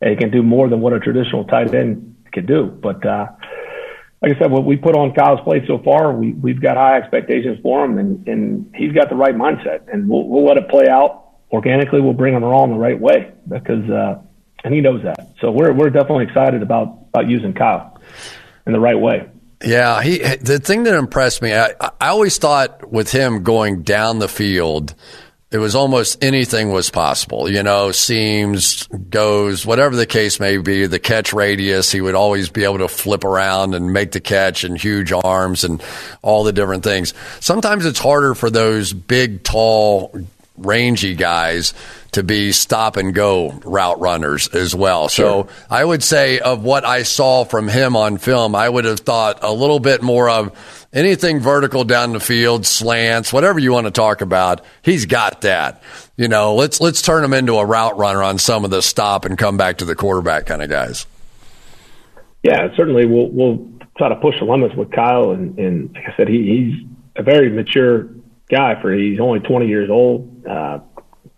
[0.00, 2.64] and he can do more than what a traditional tight end can do.
[2.66, 3.28] But uh,
[4.22, 6.96] like I said, what we put on Kyle's plate so far, we, we've got high
[6.96, 10.68] expectations for him, and, and he's got the right mindset, and we'll, we'll let it
[10.68, 12.00] play out organically.
[12.00, 14.22] We'll bring him along the right way because, uh,
[14.64, 15.34] and he knows that.
[15.40, 18.00] So we're we're definitely excited about about using Kyle
[18.66, 19.28] in the right way.
[19.64, 20.18] Yeah, he.
[20.18, 24.94] The thing that impressed me, I, I always thought with him going down the field
[25.56, 27.50] it was almost anything was possible.
[27.50, 32.50] You know, seams, goes, whatever the case may be, the catch radius, he would always
[32.50, 35.82] be able to flip around and make the catch and huge arms and
[36.20, 37.14] all the different things.
[37.40, 40.14] Sometimes it's harder for those big, tall,
[40.58, 41.72] rangy guys
[42.12, 45.08] to be stop and go route runners as well.
[45.08, 45.46] Sure.
[45.46, 49.00] So I would say of what I saw from him on film, I would have
[49.00, 53.86] thought a little bit more of anything vertical down the field, slants, whatever you want
[53.86, 54.64] to talk about.
[54.82, 55.82] He's got that.
[56.16, 59.26] You know, let's let's turn him into a route runner on some of the stop
[59.26, 61.06] and come back to the quarterback kind of guys.
[62.42, 66.16] Yeah, certainly we'll we'll try to push the limits with Kyle and, and like I
[66.16, 68.08] said, he, he's a very mature
[68.48, 70.46] guy for he's only 20 years old.
[70.46, 70.80] Uh,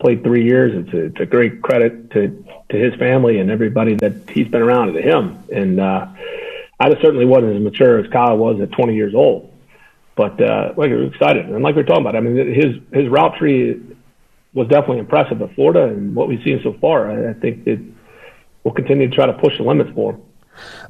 [0.01, 0.73] played three years.
[0.75, 4.63] It's a, it's a great credit to to his family and everybody that he's been
[4.63, 5.43] around to him.
[5.53, 6.07] And uh,
[6.79, 9.48] I certainly wasn't as mature as Kyle was at 20 years old.
[10.19, 13.81] But uh, we're excited, and like we're talking about, I mean, his his route tree
[14.53, 17.81] was definitely impressive at Florida, and what we've seen so far, I, I think that
[18.65, 20.23] we'll continue to try to push the limits for him.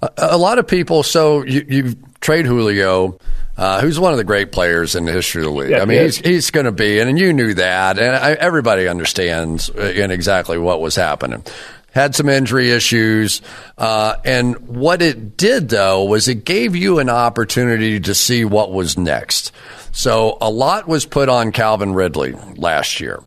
[0.00, 1.02] A, a lot of people.
[1.02, 3.18] So you, you trade Julio
[3.58, 5.70] uh, who's one of the great players in the history of the league.
[5.70, 8.32] Yeah, I mean, he's, he's going to be, and, and you knew that, and I,
[8.34, 11.44] everybody understands uh, in exactly what was happening.
[11.92, 13.40] Had some injury issues,
[13.76, 18.72] uh, and what it did though was it gave you an opportunity to see what
[18.72, 19.52] was next.
[19.90, 23.22] So a lot was put on Calvin Ridley last year,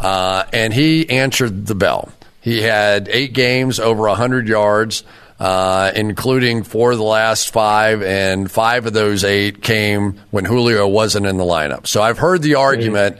[0.00, 2.10] uh, and he answered the bell.
[2.40, 5.04] He had eight games over 100 yards
[5.38, 10.86] uh, including four of the last five, and five of those eight came when Julio
[10.88, 11.86] wasn't in the lineup.
[11.86, 13.18] So I've heard the argument.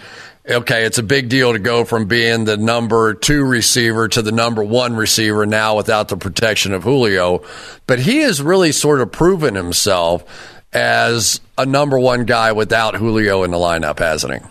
[0.49, 4.31] Okay, it's a big deal to go from being the number two receiver to the
[4.31, 7.43] number one receiver now without the protection of Julio.
[7.89, 10.25] But he has really sort of proven himself
[10.73, 14.49] as a number one guy without Julio in the lineup, hasn't he?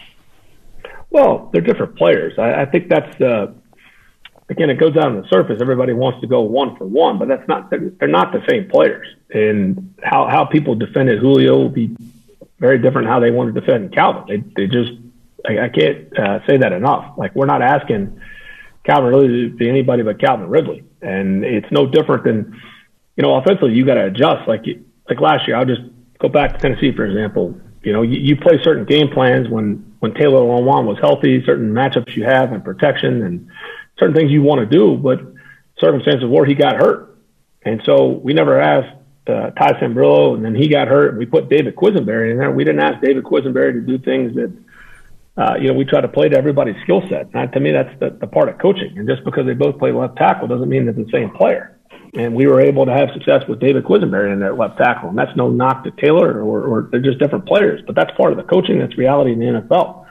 [1.11, 2.37] Well, they're different players.
[2.37, 3.55] I, I think that's the
[4.49, 5.59] again, it goes down on the surface.
[5.61, 9.07] Everybody wants to go one for one, but that's not they're not the same players.
[9.29, 11.95] And how how people defended Julio will be
[12.59, 14.25] very different how they want to defend Calvin.
[14.27, 14.91] They they just
[15.47, 17.17] I, I can't uh, say that enough.
[17.17, 18.19] Like we're not asking
[18.83, 22.61] Calvin Ridley to be anybody but Calvin Ridley, and it's no different than
[23.15, 24.47] you know offensively you got to adjust.
[24.47, 24.65] Like
[25.09, 25.81] like last year, I'll just
[26.19, 27.59] go back to Tennessee for example.
[27.83, 31.71] You know, you, you play certain game plans when when Taylor Lewan was healthy, certain
[31.71, 33.47] matchups you have and protection and
[33.99, 35.19] certain things you want to do, but
[35.79, 37.17] circumstances where he got hurt.
[37.63, 38.95] And so we never asked
[39.27, 42.51] uh, Ty Sambrailo, and then he got hurt, and we put David Quessenberry in there.
[42.51, 44.53] We didn't ask David Quessenberry to do things that,
[45.37, 47.27] uh, you know, we try to play to everybody's skill set.
[47.33, 48.97] And to me, that's the, the part of coaching.
[48.97, 51.77] And just because they both play left tackle doesn't mean they're the same player.
[52.13, 55.09] And we were able to have success with David Quessenberry in that left tackle.
[55.09, 57.81] And that's no knock to Taylor, or, or they're just different players.
[57.85, 58.79] But that's part of the coaching.
[58.79, 60.05] That's reality in the NFL.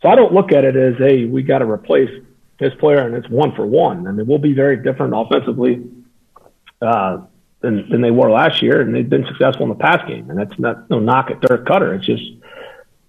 [0.00, 2.10] So I don't look at it as, hey, we got to replace
[2.58, 4.06] his player, and it's one for one.
[4.06, 5.84] I mean, we'll be very different offensively
[6.80, 7.18] uh,
[7.60, 10.30] than than they were last year, and they've been successful in the pass game.
[10.30, 11.96] And that's not no knock at Dirk Koetter.
[11.96, 12.22] It's just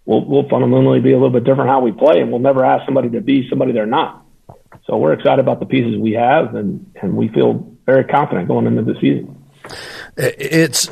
[0.06, 2.86] we'll we'll fundamentally be a little bit different how we play, and we'll never ask
[2.86, 4.26] somebody to be somebody they're not.
[4.86, 8.68] So we're excited about the pieces we have, and and we feel very confident going
[8.68, 9.44] into the season.
[10.18, 10.90] It's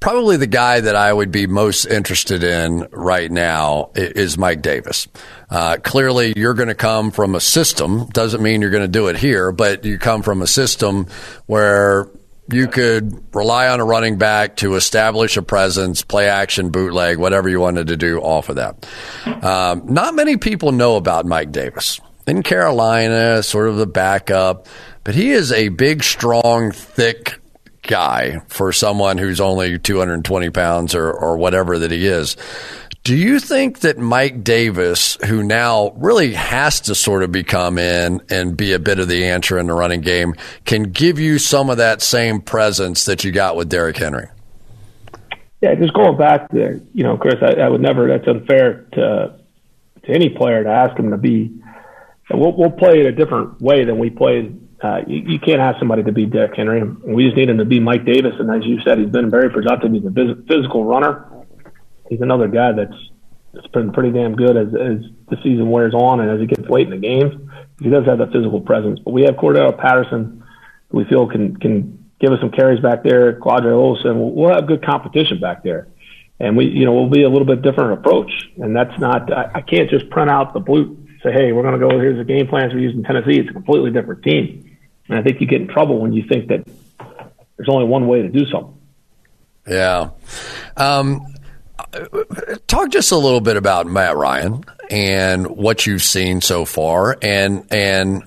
[0.00, 5.06] probably the guy that I would be most interested in right now is Mike Davis.
[5.48, 8.08] Uh, clearly, you're going to come from a system.
[8.08, 11.06] Doesn't mean you're going to do it here, but you come from a system
[11.46, 12.08] where
[12.50, 17.48] you could rely on a running back to establish a presence, play action, bootleg, whatever
[17.48, 18.86] you wanted to do off of that.
[19.44, 22.00] Um, not many people know about Mike Davis.
[22.26, 24.68] In Carolina, sort of the backup,
[25.04, 27.40] but he is a big, strong, thick
[27.82, 32.36] guy for someone who's only 220 pounds or, or whatever that he is.
[33.04, 38.22] Do you think that Mike Davis, who now really has to sort of become in
[38.30, 40.34] and be a bit of the answer in the running game,
[40.64, 44.28] can give you some of that same presence that you got with Derrick Henry?
[45.60, 48.06] Yeah, just going back to you know, Cris, I, I would never.
[48.06, 49.38] That's unfair to
[50.04, 51.60] to any player to ask him to be.
[52.30, 55.78] We'll, we'll play it a different way than we played uh, you, you, can't ask
[55.78, 56.82] somebody to be Derrick Henry.
[56.82, 58.32] We just need him to be Mike Davis.
[58.40, 59.92] And as you said, he's been very productive.
[59.92, 60.10] He's a
[60.48, 61.31] physical runner.
[62.12, 62.92] He's another guy that's,
[63.72, 66.86] been pretty damn good as, as the season wears on and as he gets late
[66.86, 67.32] in the games.
[67.80, 69.00] He does have that physical presence.
[69.02, 70.44] But we have Cordarrelle Patterson,
[70.90, 73.40] who we feel can can give us some carries back there.
[73.40, 74.16] Qadree Ollison.
[74.16, 75.88] We'll, we'll have good competition back there.
[76.38, 78.30] And we, you know, we'll be a little bit different approach.
[78.58, 81.80] And that's not, I, I can't just print out the blue, say, hey, we're going
[81.80, 83.38] to go, here's the game plans we're using Tennessee.
[83.38, 84.76] It's a completely different team.
[85.08, 86.66] And I think you get in trouble when you think that
[87.56, 88.76] there's only one way to do something.
[89.66, 90.10] Yeah.
[90.76, 91.31] Um,
[92.66, 97.66] talk just a little bit about Matt Ryan and what you've seen so far, and
[97.70, 98.24] and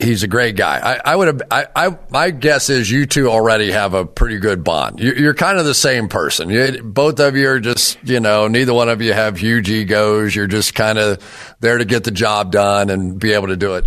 [0.00, 0.78] he's a great guy.
[0.78, 1.42] I, I would have.
[1.50, 5.00] I, I, my guess is you two already have a pretty good bond.
[5.00, 6.50] You're, you're kind of the same person.
[6.50, 10.34] You, both of you are just you know neither one of you have huge egos.
[10.34, 13.74] You're just kind of there to get the job done and be able to do
[13.74, 13.86] it.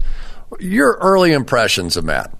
[0.59, 2.33] Your early impressions of Matt.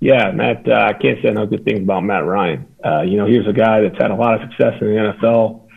[0.00, 0.66] Yeah, Matt.
[0.66, 2.66] Uh, I can't say no good things about Matt Ryan.
[2.84, 5.68] Uh, you know, he's a guy that's had a lot of success in the NFL.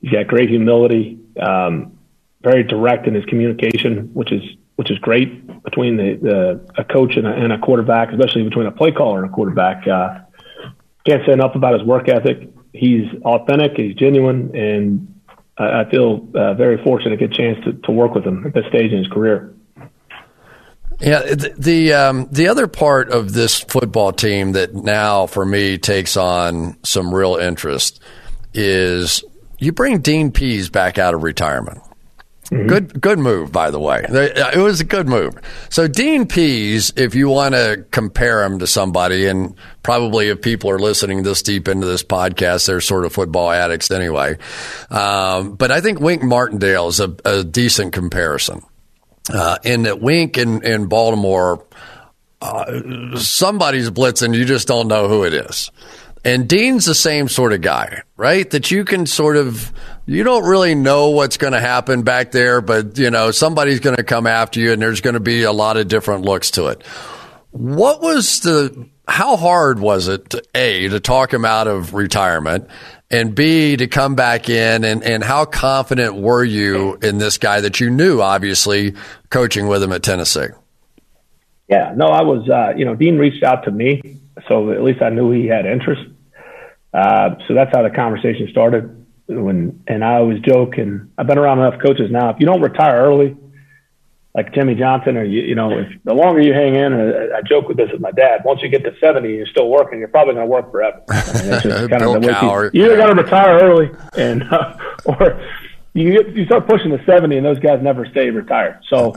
[0.00, 1.98] He's got great humility, um,
[2.42, 4.42] very direct in his communication, which is
[4.76, 8.66] which is great between the, the a coach and a, and a quarterback, especially between
[8.66, 9.86] a play caller and a quarterback.
[9.86, 10.20] Uh,
[11.04, 12.48] can't say enough about his work ethic.
[12.72, 15.20] He's authentic, he's genuine, and
[15.58, 18.46] I, I feel uh, very fortunate to get a chance to, to work with him
[18.46, 19.55] at this stage in his career.
[21.00, 25.78] Yeah, the the, um, the other part of this football team that now for me
[25.78, 28.00] takes on some real interest
[28.54, 29.22] is
[29.58, 31.82] you bring Dean Pees back out of retirement.
[32.50, 32.68] Mm-hmm.
[32.68, 34.04] Good, good move, by the way.
[34.08, 35.34] It was a good move.
[35.68, 40.70] So Dean Pees, if you want to compare him to somebody, and probably if people
[40.70, 44.38] are listening this deep into this podcast, they're sort of football addicts anyway.
[44.90, 48.62] Um, but I think Wink Martindale is a, a decent comparison.
[49.32, 51.64] Uh, in that Wink in, in Baltimore,
[52.40, 55.70] uh, somebody's blitzing, you just don't know who it is.
[56.24, 58.48] And Dean's the same sort of guy, right?
[58.50, 59.72] That you can sort of,
[60.06, 63.96] you don't really know what's going to happen back there, but you know, somebody's going
[63.96, 66.66] to come after you and there's going to be a lot of different looks to
[66.66, 66.82] it.
[67.52, 72.68] What was the, how hard was it to A, to talk him out of retirement
[73.10, 77.60] and B, to come back in and, and how confident were you in this guy
[77.60, 78.94] that you knew, obviously,
[79.30, 80.48] coaching with him at Tennessee?
[81.68, 85.02] Yeah, no, I was, uh, you know, Dean reached out to me, so at least
[85.02, 86.02] I knew he had interest.
[86.92, 89.04] Uh, so that's how the conversation started.
[89.28, 92.30] When and I always joke, and I've been around enough coaches now.
[92.30, 93.36] If you don't retire early,
[94.36, 97.68] like Jimmy Johnson, or you, you know, if the longer you hang in, I joke
[97.68, 98.42] with this with my dad.
[98.44, 99.98] Once you get to seventy, and you're still working.
[99.98, 101.02] You're probably going to work forever.
[101.08, 104.76] I mean, kind of the you, either got to retire early, and uh,
[105.06, 105.42] or
[105.94, 108.78] you get, you start pushing to seventy, and those guys never stay retired.
[108.90, 109.14] So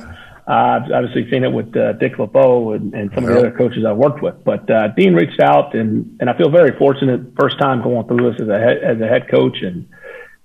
[0.50, 3.52] uh, I've obviously seen it with uh, Dick LeBeau and, and some of the other
[3.52, 4.42] coaches I've worked with.
[4.46, 7.34] But uh, Dean reached out, and, and I feel very fortunate.
[7.38, 9.90] First time going through this as a head, as a head coach, and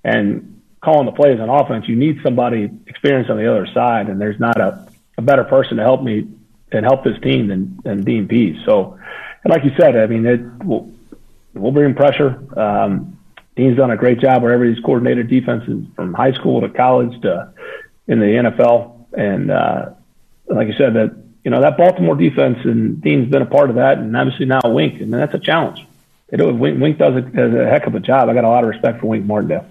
[0.03, 0.54] and
[0.85, 1.89] calling the plays on offense.
[1.89, 4.87] You need somebody experienced on the other side, and there's not a,
[5.19, 6.29] a better person to help me
[6.73, 8.57] and help this team than than Dean Pees.
[8.65, 8.99] So,
[9.43, 10.93] and like you said, I mean, it we'll,
[11.55, 12.43] we'll bring pressure.
[12.59, 13.19] Um,
[13.57, 17.53] Dean's done a great job wherever he's coordinated defenses from high school to college to
[18.07, 19.91] in the NFL and uh,
[20.47, 23.77] like I said, that you know that Baltimore defense and Dean's been a part of
[23.77, 25.87] that, and obviously now Wink, and that's a challenge.
[26.33, 28.29] Wink, Wink does a, does a heck of a job.
[28.29, 29.67] I got a lot of respect for Wink Martindale.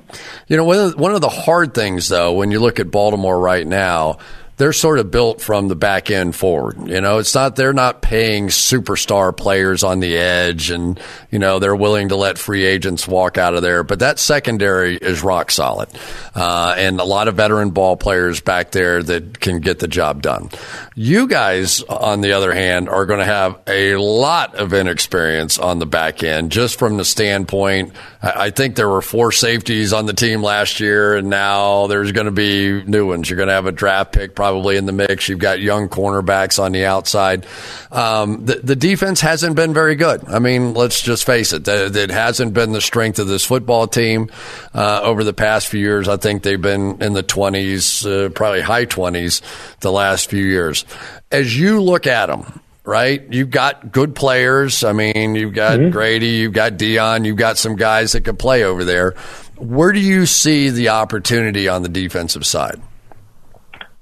[0.48, 4.20] You know, one of the hard things though, when you look at Baltimore right now,
[4.58, 6.88] they're sort of built from the back end forward.
[6.88, 11.00] You know, it's not they're not paying superstar players on the edge, and
[11.32, 13.84] you know they're willing to let free agents walk out of there.
[13.84, 15.90] But that secondary is rock solid,
[16.36, 20.22] uh, and a lot of veteran ball players back there that can get the job
[20.22, 20.50] done.
[20.96, 25.80] You guys, on the other hand, are going to have a lot of inexperience on
[25.80, 27.94] the back end, just from the standpoint.
[28.22, 32.26] I think there were four safeties on the team last year, and now there's going
[32.26, 33.30] to be new ones.
[33.30, 35.30] You're going to have a draft pick probably in the mix.
[35.30, 37.46] You've got young cornerbacks on the outside.
[37.94, 40.28] Um, the, the, defense hasn't been very good.
[40.28, 41.66] I mean, let's just face it.
[41.66, 44.30] It hasn't been the strength of this football team
[44.74, 46.10] uh, over the past few years.
[46.10, 49.40] I think they've been in the 20s, uh, probably high 20s
[49.80, 50.84] the last few years.
[51.32, 53.24] As you look at them, right?
[53.32, 54.84] You've got good players.
[54.84, 55.92] I mean, you've got mm-hmm.
[55.92, 59.12] Grady, you've got Deion, you've got some guys that can play over there.
[59.58, 62.82] Where do you see the opportunity on the defensive side?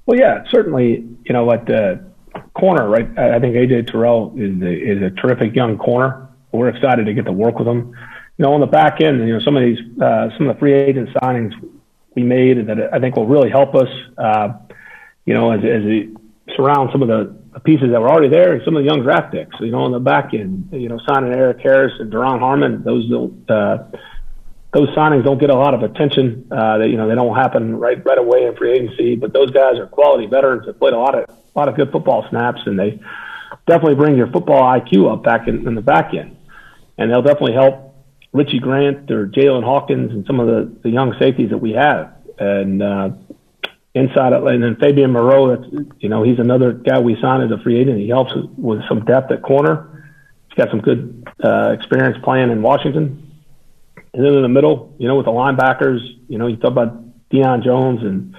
[0.06, 1.06] Well, yeah, certainly.
[1.24, 2.04] You know, at the
[2.54, 3.06] corner, right?
[3.18, 6.28] I think AJ Terrell is a, is a terrific young corner.
[6.52, 7.96] We're excited to get to work with him.
[8.38, 10.60] You know, on the back end, you know, some of these, uh, some of the
[10.60, 11.52] free agent signings
[12.14, 13.88] we made that I think will really help us.
[14.18, 14.54] Uh,
[15.24, 16.14] you know, as as we
[16.56, 19.32] surround some of the pieces that were already there and some of the young draft
[19.32, 19.54] picks.
[19.60, 23.10] You know, on the back end, you know, signing Erik Harris and Duron Harmon, those.
[23.48, 23.78] Uh,
[24.72, 26.48] those signings don't get a lot of attention.
[26.50, 29.78] Uh, you know they don't happen right right away in free agency, but those guys
[29.78, 32.78] are quality veterans that played a lot of a lot of good football snaps, and
[32.78, 33.00] they
[33.66, 36.36] definitely bring your football IQ up back in, in the back end,
[36.96, 37.94] and they'll definitely help
[38.32, 42.14] Richie Grant or Jaylinn Hawkins and some of the, the young safeties that we have,
[42.38, 43.10] and uh,
[43.94, 45.54] inside and then Fabian Moreau.
[45.54, 45.70] That's
[46.00, 47.98] you know he's another guy we signed as a free agent.
[47.98, 49.88] He helps with some depth at corner.
[50.48, 53.21] He's got some good uh, experience playing in Washington.
[54.14, 57.02] And then in the middle, you know, with the linebackers, you know, you talk about
[57.30, 58.34] Deion Jones and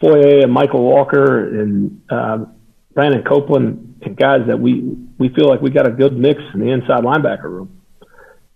[0.00, 2.44] Foye and Michael Walker and uh,
[2.92, 4.82] Brandon Copeland and guys that we
[5.18, 7.82] we feel like we got a good mix in the inside linebacker room.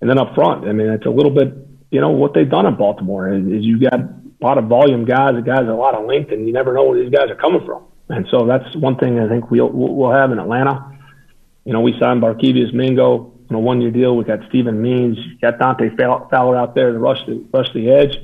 [0.00, 1.54] And then up front, I mean, it's a little bit,
[1.90, 5.04] you know, what they've done in Baltimore is, is you got a lot of volume
[5.04, 7.36] guys, the guys a lot of length, and you never know where these guys are
[7.36, 7.84] coming from.
[8.08, 10.98] And so that's one thing I think we'll we'll have in Atlanta.
[11.64, 14.16] You know, we signed Barkevious Mingo a one-year deal.
[14.16, 17.90] We got Steven Means, you got Dante Fowler out there to rush the rush the
[17.90, 18.16] edge,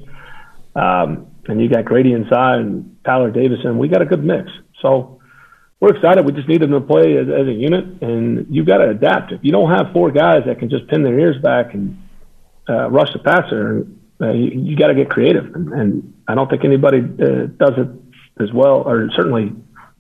[0.75, 3.79] um, and you got Grady inside and Tyeler Davison.
[3.79, 4.51] We got a good mix.
[4.83, 5.21] So
[5.81, 6.25] we're excited.
[6.25, 9.33] We just need them to play as, as a unit, and you've got to adapt.
[9.33, 12.03] If you don't have four guys that can just pin their ears back and
[12.69, 13.87] uh, rush the passer,
[14.21, 15.55] uh, you, you got to get creative.
[15.55, 17.89] And, and I don't think anybody uh, does it
[18.43, 19.53] as well, or certainly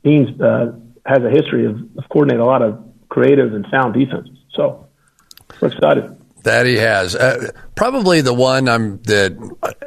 [0.02, 0.72] Dean's uh,
[1.04, 4.36] has a history of, of coordinating a lot of creative and sound defenses.
[4.54, 4.85] So
[5.60, 6.16] we're excited.
[6.42, 7.16] That he has.
[7.16, 9.36] Uh, probably the one I'm that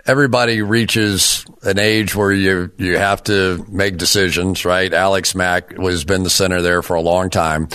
[0.06, 4.94] everybody reaches an age where you you have to make decisions, right?
[4.94, 7.70] Alex Mack has been the center there for a long time.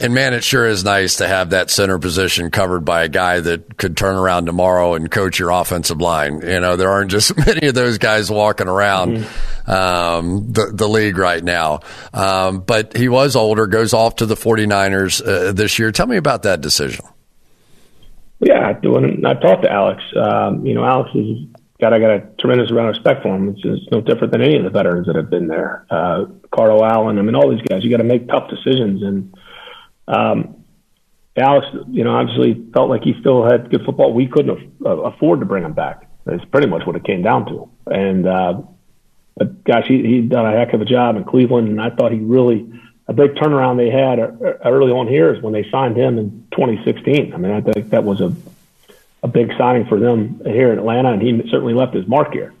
[0.00, 3.40] And man, it sure is nice to have that center position covered by a guy
[3.40, 6.40] that could turn around tomorrow and coach your offensive line.
[6.40, 9.70] You know, there aren't just many of those guys walking around mm-hmm.
[9.70, 11.80] um, the, the league right now.
[12.14, 15.90] Um, but he was older, goes off to the 49ers uh, this year.
[15.90, 17.04] Tell me about that decision.
[18.40, 21.38] Yeah, when I talked to Alex, um, you know, Alex is
[21.80, 23.48] got I got a tremendous amount of respect for him.
[23.48, 25.86] It's, it's no different than any of the veterans that have been there.
[25.90, 27.82] Uh, Carlo Allen, I mean, all these guys.
[27.82, 29.34] You got to make tough decisions, and
[30.08, 30.64] um,
[31.36, 34.12] Alex, you know, obviously felt like he still had good football.
[34.12, 36.08] We couldn't afford to bring him back.
[36.24, 37.70] That's pretty much what it came down to.
[37.86, 38.62] And uh,
[39.36, 42.12] but gosh, he he'd done a heck of a job in Cleveland, and I thought
[42.12, 42.70] he really
[43.06, 44.18] a big turnaround they had
[44.64, 47.32] early on here is when they signed him in 2016.
[47.32, 48.34] I mean, I think that was a
[49.22, 52.52] a big signing for them here in Atlanta, and he certainly left his mark here.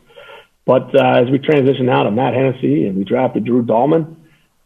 [0.64, 4.16] But uh, as we transition now to Matt Hennessy and we drafted Drew Dalman,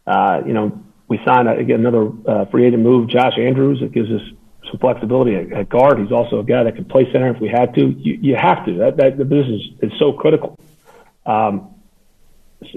[0.06, 0.81] uh, you know,
[1.12, 3.82] we signed again another uh, free agent move, Josh Andrews.
[3.82, 4.22] It gives us
[4.70, 5.98] some flexibility at, at, guard.
[5.98, 7.90] He's also a guy that can play center if we had to.
[7.90, 8.78] You, you have to.
[8.78, 10.58] That, that the business is so critical.
[11.26, 11.74] Um,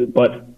[0.10, 0.50] but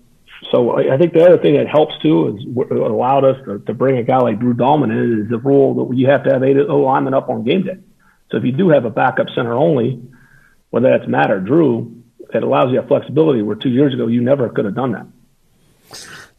[0.52, 3.60] so I, I think the other thing that helps too is what allowed us to,
[3.60, 6.32] to bring a guy like Drew Dalman in is the rule that you have to
[6.32, 7.78] have eight O linemen up on game day.
[8.32, 10.02] So if you do have a backup center only,
[10.72, 12.04] whether that's Matt or Drew,
[12.34, 15.06] it allows you a flexibility where two years ago you never could have done that.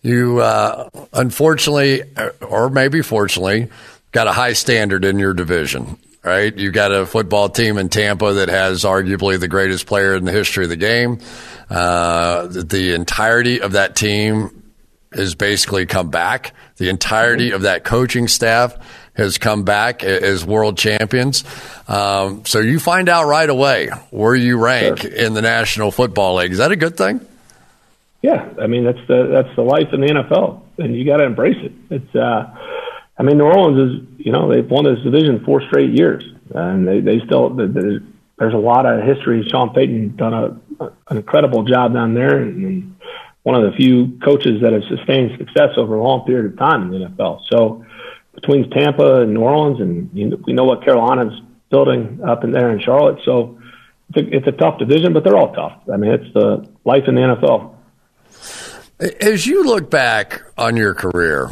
[0.03, 2.03] You uh, unfortunately,
[2.41, 3.69] or maybe fortunately,
[4.13, 6.57] got a high standard in your division, right?
[6.57, 10.33] You got a football team in Tampa that has arguably the greatest player in the
[10.33, 11.21] history of the game.
[11.69, 14.73] Uh, the entirety of that team
[15.13, 16.55] has basically come back.
[16.77, 18.77] The entirety of that coaching staff
[19.15, 21.43] has come back as world champions.
[21.89, 25.11] Um, so you find out right away where you rank sure.
[25.11, 26.53] in the National Football League.
[26.53, 27.27] Is that a good thing?
[28.23, 31.25] Yeah, I mean that's the that's the life in the NFL, and you got to
[31.25, 31.73] embrace it.
[31.91, 32.53] It's, uh,
[33.17, 36.87] I mean, New Orleans is you know they've won this division four straight years, and
[36.87, 38.03] they they still there's
[38.39, 39.47] there's a lot of history.
[39.49, 42.97] Sean Payton done a, an incredible job down there, and, and
[43.43, 46.93] one of the few coaches that have sustained success over a long period of time
[46.93, 47.43] in the NFL.
[47.51, 47.85] So
[48.35, 51.41] between Tampa and New Orleans, and you know, we know what Carolina's
[51.71, 53.21] building up in there in Charlotte.
[53.25, 53.59] So
[54.11, 55.81] it's a, it's a tough division, but they're all tough.
[55.93, 57.75] I mean, it's the life in the NFL.
[59.01, 61.51] As you look back on your career,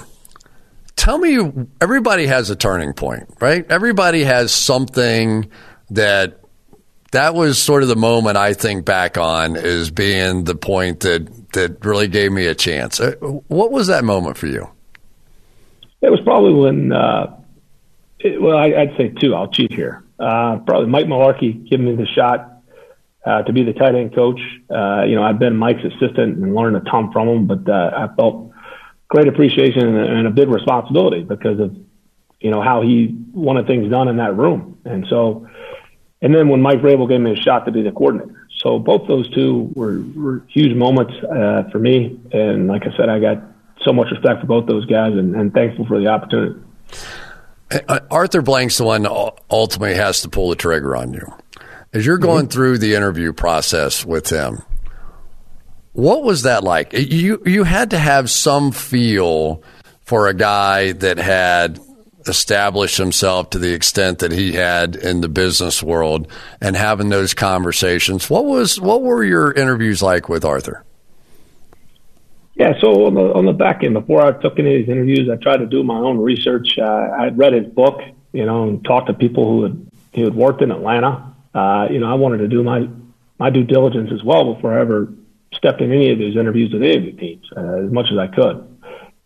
[0.97, 3.65] tell me everybody has a turning point, right?
[3.71, 5.49] Everybody has something
[5.91, 6.41] that
[7.13, 11.53] that was sort of the moment I think back on as being the point that
[11.53, 13.01] that really gave me a chance.
[13.01, 13.13] Uh,
[13.49, 14.69] what was that moment for you?
[16.03, 17.35] It was probably when, uh,
[18.19, 19.35] it, well, I, would say two.
[19.35, 20.05] I'll cheat here.
[20.19, 22.56] Uh, probably Mike Mularkey giving me the shot
[23.27, 24.41] uh, to be the tight end coach.
[24.71, 27.91] Uh, you know, I've been Mike's assistant and learned a ton from him, but uh,
[27.95, 28.53] I felt
[29.09, 31.77] great appreciation and, and a big responsibility because of
[32.41, 34.79] you know how he wanted things done in that room.
[34.85, 35.49] And so,
[36.23, 39.09] and then when Mike Vrabel gave me a shot to be the coordinator, so both
[39.09, 42.21] those two were, were huge moments uh, for me.
[42.33, 43.43] And like I said, I got
[43.83, 46.61] so much respect for both those guys and, and thankful for the opportunity.
[47.89, 49.07] Uh, Arthur Blank's the one
[49.51, 51.33] ultimately has to pull the trigger on you.
[51.93, 52.53] As you're going mm-hmm.
[52.53, 54.63] through the interview process with him,
[55.93, 56.93] what was that like?
[56.93, 59.63] You you had to have some feel
[60.03, 61.81] for a guy that had
[62.29, 66.29] established himself to the extent that he had in the business world
[66.61, 68.29] and having those conversations.
[68.29, 70.85] What was what were your interviews like with Arthur?
[72.57, 75.29] Yeah, so on the on the back end, before I took any of these interviews,
[75.31, 76.79] I tried to do my own research.
[76.79, 78.01] Uh, I read his book,
[78.33, 81.99] you know, and talked to people who had who had worked in Atlanta uh, you
[81.99, 82.89] know, I wanted to do my
[83.39, 85.13] my due diligence as well before I ever
[85.55, 88.19] stepped in any of those interviews with any of the teams uh, as much as
[88.19, 88.57] I could.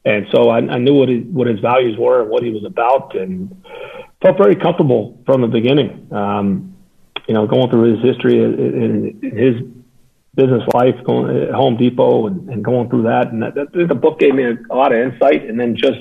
[0.04, 2.64] And so I, I knew what his, what his values were and what he was
[2.64, 3.64] about, and
[4.22, 6.08] felt very comfortable from the beginning.
[6.12, 6.76] Um,
[7.28, 9.62] you know, going through his history in, in his
[10.34, 13.94] business life, going at Home Depot and, and going through that, and that, that, the
[13.94, 15.44] book gave me a, a lot of insight.
[15.48, 16.00] And then just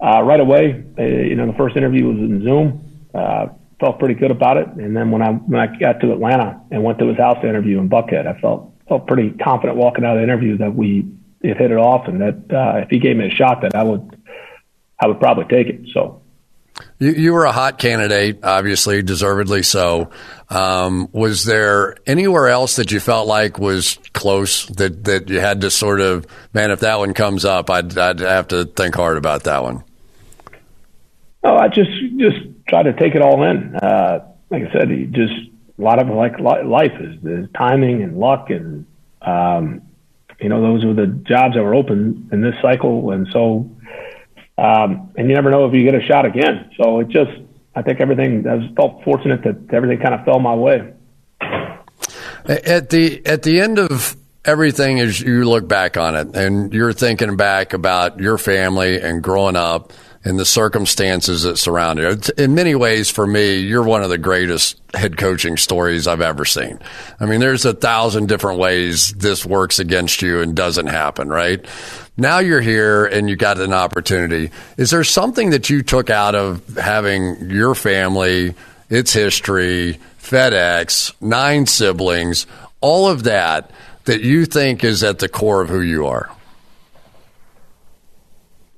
[0.00, 3.08] uh, right away, uh, you know, the first interview was in Zoom.
[3.12, 3.48] Uh,
[3.84, 4.66] felt pretty good about it.
[4.68, 7.48] And then when I when I got to Atlanta and went to his house to
[7.48, 11.06] interview in Buckhead, I felt felt pretty confident walking out of the interview that we
[11.42, 14.18] hit it off, and that uh, if he gave me a shot, that I would
[14.98, 15.88] I would probably take it.
[15.92, 16.22] So.
[16.98, 20.10] You, you were a hot candidate, obviously, deservedly so.
[20.48, 25.60] Um, was there anywhere else that you felt like was close that, that you had
[25.60, 29.18] to sort of, man, if that one comes up, I'd, I'd have to think hard
[29.18, 29.84] about that one?
[31.44, 32.38] Oh, I just just
[32.68, 33.76] try to take it all in.
[33.76, 35.32] Uh, like I said, just
[35.78, 38.86] a lot of like life is, is timing and luck, and
[39.22, 39.82] um,
[40.40, 43.70] you know those were the jobs that were open in this cycle, and so
[44.56, 46.70] um, and you never know if you get a shot again.
[46.76, 47.32] So it just,
[47.74, 48.46] I think everything.
[48.46, 50.92] I felt fortunate that everything kind of fell my way.
[52.46, 56.92] At the at the end of everything, as you look back on it, and you're
[56.92, 59.92] thinking back about your family and growing up
[60.24, 62.30] and the circumstances that surround it.
[62.30, 66.46] In many ways, for me, you're one of the greatest head coaching stories I've ever
[66.46, 66.80] seen.
[67.20, 71.64] I mean, there's a thousand different ways this works against you and doesn't happen, right?
[72.16, 74.50] Now you're here and you got an opportunity.
[74.78, 78.54] Is there something that you took out of having your family,
[78.88, 82.46] its history, FedEx, nine siblings,
[82.80, 83.70] all of that,
[84.04, 86.33] that you think is at the core of who you are?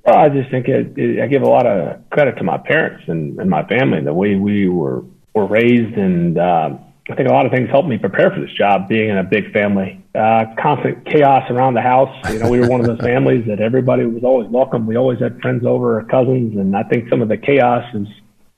[0.07, 3.03] Well, I just think it, it, I give a lot of credit to my parents
[3.07, 5.03] and, and my family, the way we were
[5.33, 6.77] were raised, and uh,
[7.09, 8.87] I think a lot of things helped me prepare for this job.
[8.87, 12.09] Being in a big family, uh, constant chaos around the house.
[12.31, 14.87] You know, we were one of those families that everybody was always welcome.
[14.87, 18.07] We always had friends over, or cousins, and I think some of the chaos has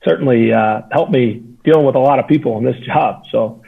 [0.04, 3.24] certainly uh, helped me dealing with a lot of people in this job.
[3.32, 3.60] So,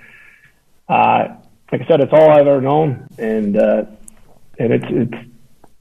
[0.89, 1.35] uh,
[1.73, 3.85] like I said, it's all I've ever known, and uh,
[4.61, 5.32] and it's it's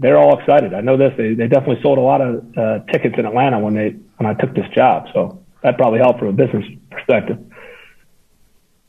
[0.01, 0.73] they're all excited.
[0.73, 1.13] I know this.
[1.15, 4.33] They they definitely sold a lot of uh, tickets in Atlanta when they when I
[4.33, 5.05] took this job.
[5.13, 7.37] So that probably helped from a business perspective.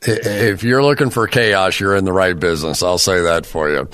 [0.05, 2.83] If you're looking for chaos, you're in the right business.
[2.83, 3.89] I'll say that for you.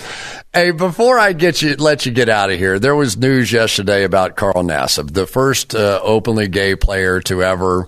[0.51, 4.05] Hey, before I get you, let you get out of here, there was news yesterday
[4.05, 7.88] about Carl Nassib, the first uh, openly gay player to ever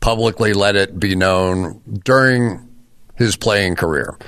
[0.00, 2.68] publicly let it be known during
[3.14, 4.18] his playing career.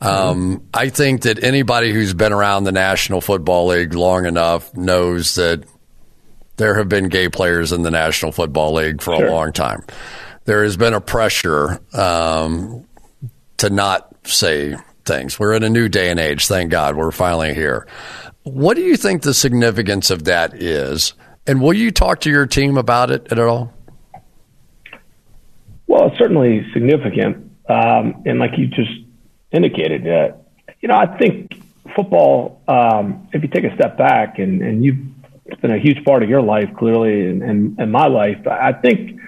[0.00, 5.34] Um, I think that anybody who's been around the National Football League long enough knows
[5.34, 5.64] that
[6.56, 9.26] there have been gay players in the National Football League for sure.
[9.26, 9.84] a long time.
[10.44, 12.86] There has been a pressure um,
[13.58, 15.38] to not say things.
[15.38, 16.46] We're in a new day and age.
[16.46, 17.86] Thank God we're finally here.
[18.42, 21.12] What do you think the significance of that is?
[21.46, 23.72] And will you talk to your team about it at all?
[25.86, 27.50] Well, it's certainly significant.
[27.68, 28.90] Um, and like you just
[29.52, 30.36] indicated, uh,
[30.80, 31.62] you know, I think
[31.94, 34.98] football, um, if you take a step back and, and you've
[35.60, 39.20] been a huge part of your life, clearly, and, and, and my life, I think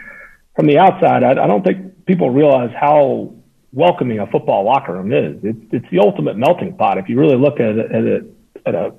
[0.54, 3.34] from the outside, I, I don't think people realize how
[3.72, 5.38] welcoming a football locker room is.
[5.42, 6.98] It's, it's the ultimate melting pot.
[6.98, 8.24] If you really look at it, at, it,
[8.66, 8.94] at a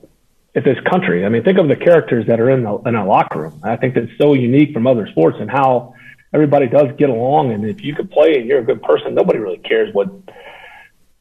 [0.56, 3.06] at this country, I mean, think of the characters that are in the in a
[3.06, 3.60] locker room.
[3.64, 5.96] I think that's so unique from other sports and how
[6.32, 7.52] everybody does get along.
[7.52, 10.10] And if you can play and you're a good person, nobody really cares what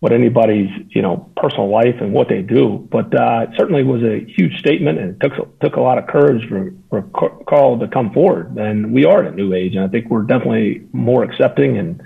[0.02, 2.88] what anybody's you know personal life and what they do.
[2.90, 6.08] But uh, it certainly was a huge statement, and it took took a lot of
[6.08, 7.02] courage for, for
[7.48, 8.56] Carl to come forward.
[8.56, 12.02] And we are at a new age, and I think we're definitely more accepting, and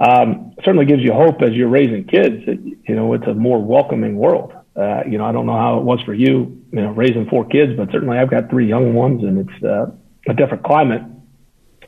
[0.00, 2.46] um, certainly gives you hope as you're raising kids.
[2.46, 4.54] That, you know, it's a more welcoming world.
[4.74, 7.44] Uh, you know, I don't know how it was for you, you know, raising four
[7.44, 9.90] kids, but certainly I've got three young ones, and it's uh,
[10.30, 11.02] a different climate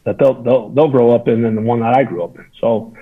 [0.05, 2.45] that they'll they'll they'll grow up in than the one that I grew up in.
[2.61, 2.93] So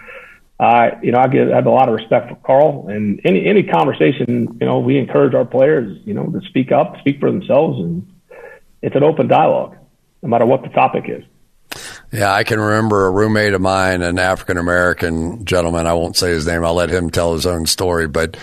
[0.59, 3.62] uh, you know, I, I have a lot of respect for Carl and any, any
[3.62, 7.78] conversation, you know, we encourage our players, you know, to speak up, speak for themselves.
[7.78, 8.11] And
[8.80, 9.76] it's an open dialogue,
[10.22, 11.24] no matter what the topic is.
[12.12, 15.86] Yeah, I can remember a roommate of mine, an African American gentleman.
[15.86, 16.64] I won't say his name.
[16.64, 18.09] I'll let him tell his own story.
[18.09, 18.38] But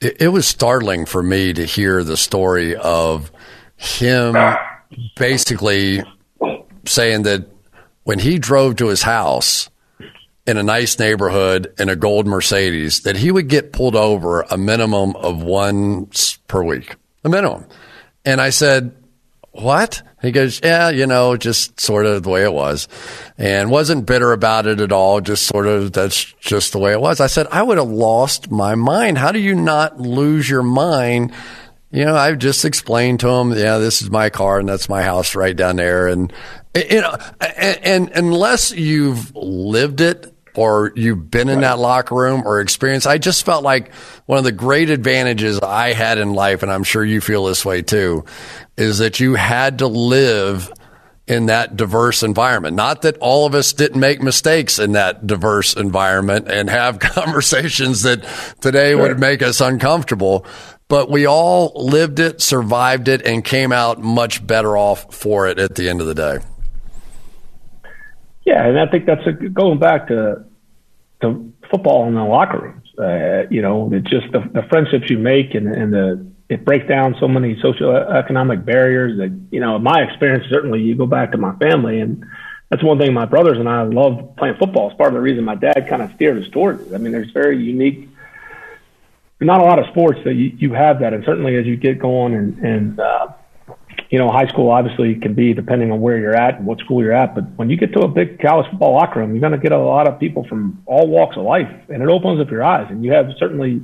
[0.00, 3.32] it, it was startling for me to hear the story of
[3.76, 4.36] him
[5.16, 6.02] basically
[6.84, 7.48] saying that
[8.04, 9.68] when he drove to his house,
[10.46, 14.56] in a nice neighborhood in a gold Mercedes that he would get pulled over a
[14.56, 17.66] minimum of once per week, a minimum.
[18.24, 18.94] And I said,
[19.52, 20.02] what?
[20.22, 22.88] He goes, yeah, you know, just sort of the way it was
[23.38, 25.20] and wasn't bitter about it at all.
[25.20, 27.20] Just sort of, that's just the way it was.
[27.20, 29.18] I said, I would have lost my mind.
[29.18, 31.32] How do you not lose your mind?
[31.90, 35.02] You know, I've just explained to him, yeah, this is my car and that's my
[35.02, 36.08] house right down there.
[36.08, 36.32] And,
[36.74, 41.62] you know, and, and unless you've lived it, or you've been in right.
[41.62, 43.06] that locker room or experienced.
[43.06, 43.92] I just felt like
[44.26, 47.64] one of the great advantages I had in life, and I'm sure you feel this
[47.64, 48.24] way too,
[48.76, 50.72] is that you had to live
[51.26, 52.76] in that diverse environment.
[52.76, 58.02] Not that all of us didn't make mistakes in that diverse environment and have conversations
[58.02, 58.24] that
[58.60, 59.02] today sure.
[59.02, 60.46] would make us uncomfortable,
[60.88, 65.58] but we all lived it, survived it, and came out much better off for it
[65.58, 66.38] at the end of the day.
[68.46, 70.44] Yeah, and I think that's a, going back to
[71.20, 72.88] to football in the locker rooms.
[72.98, 76.86] Uh, you know, it's just the, the friendships you make and, and the it breaks
[76.86, 79.76] down so many socioeconomic barriers that you know.
[79.76, 82.24] In my experience, certainly, you go back to my family, and
[82.70, 83.12] that's one thing.
[83.12, 84.88] My brothers and I love playing football.
[84.88, 86.94] It's part of the reason my dad kind of steered us towards it.
[86.94, 88.08] I mean, there's very unique.
[89.40, 91.98] Not a lot of sports that you, you have that, and certainly as you get
[91.98, 93.28] going and and uh,
[94.10, 97.02] you know, high school obviously can be depending on where you're at and what school
[97.02, 97.34] you're at.
[97.34, 99.72] But when you get to a big college football locker room, you're going to get
[99.72, 102.86] a lot of people from all walks of life, and it opens up your eyes.
[102.90, 103.82] And you have certainly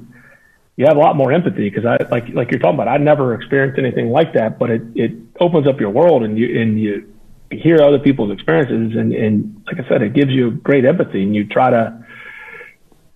[0.77, 2.89] you have a lot more empathy because I like like you're talking about.
[2.89, 6.61] I never experienced anything like that, but it it opens up your world and you
[6.61, 7.13] and you
[7.51, 11.35] hear other people's experiences and and like I said, it gives you great empathy and
[11.35, 12.03] you try to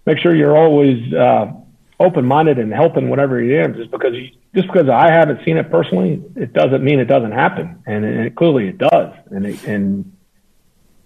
[0.04, 1.52] make sure you're always uh,
[1.98, 3.74] open minded and helping whatever you can.
[3.74, 7.32] Just because you, just because I haven't seen it personally, it doesn't mean it doesn't
[7.32, 9.12] happen, and, it, clearly it does.
[9.30, 10.16] And it, and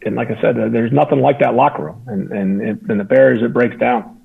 [0.03, 3.05] and like I said, there's nothing like that locker room, and and it, and the
[3.05, 4.18] barriers it breaks down.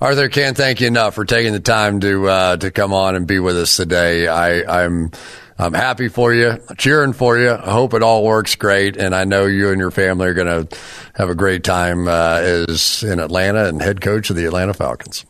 [0.00, 3.28] Arthur, can't thank you enough for taking the time to uh, to come on and
[3.28, 4.26] be with us today.
[4.26, 5.12] I, I'm
[5.56, 7.52] I'm happy for you, cheering for you.
[7.52, 10.66] I hope it all works great, and I know you and your family are going
[10.66, 10.78] to
[11.14, 15.24] have a great time uh, as in Atlanta and head coach of the Atlanta Falcons.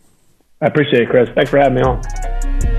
[0.63, 1.29] I appreciate it, Cris.
[1.35, 2.76] Thanks for having me on.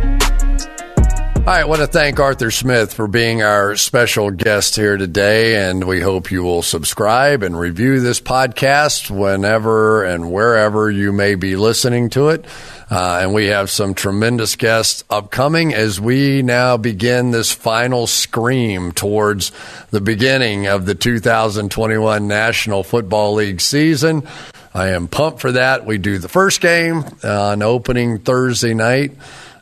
[1.47, 6.01] I want to thank Arthur Smith for being our special guest here today, and we
[6.01, 12.09] hope you will subscribe and review this podcast whenever and wherever you may be listening
[12.09, 12.43] to it.
[12.91, 18.91] Uh, and we have some tremendous guests upcoming as we now begin this final scream
[18.91, 19.53] towards
[19.91, 24.27] the beginning of the 2021 National Football League season.
[24.73, 25.85] I am pumped for that.
[25.85, 29.13] We do the first game on opening Thursday night.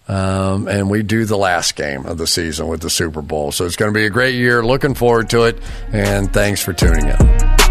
[0.08, 3.52] Um, and we do the last game of the season with the Super Bowl.
[3.52, 4.64] So it's going to be a great year.
[4.64, 5.58] Looking forward to it.
[5.92, 7.65] And thanks for tuning in.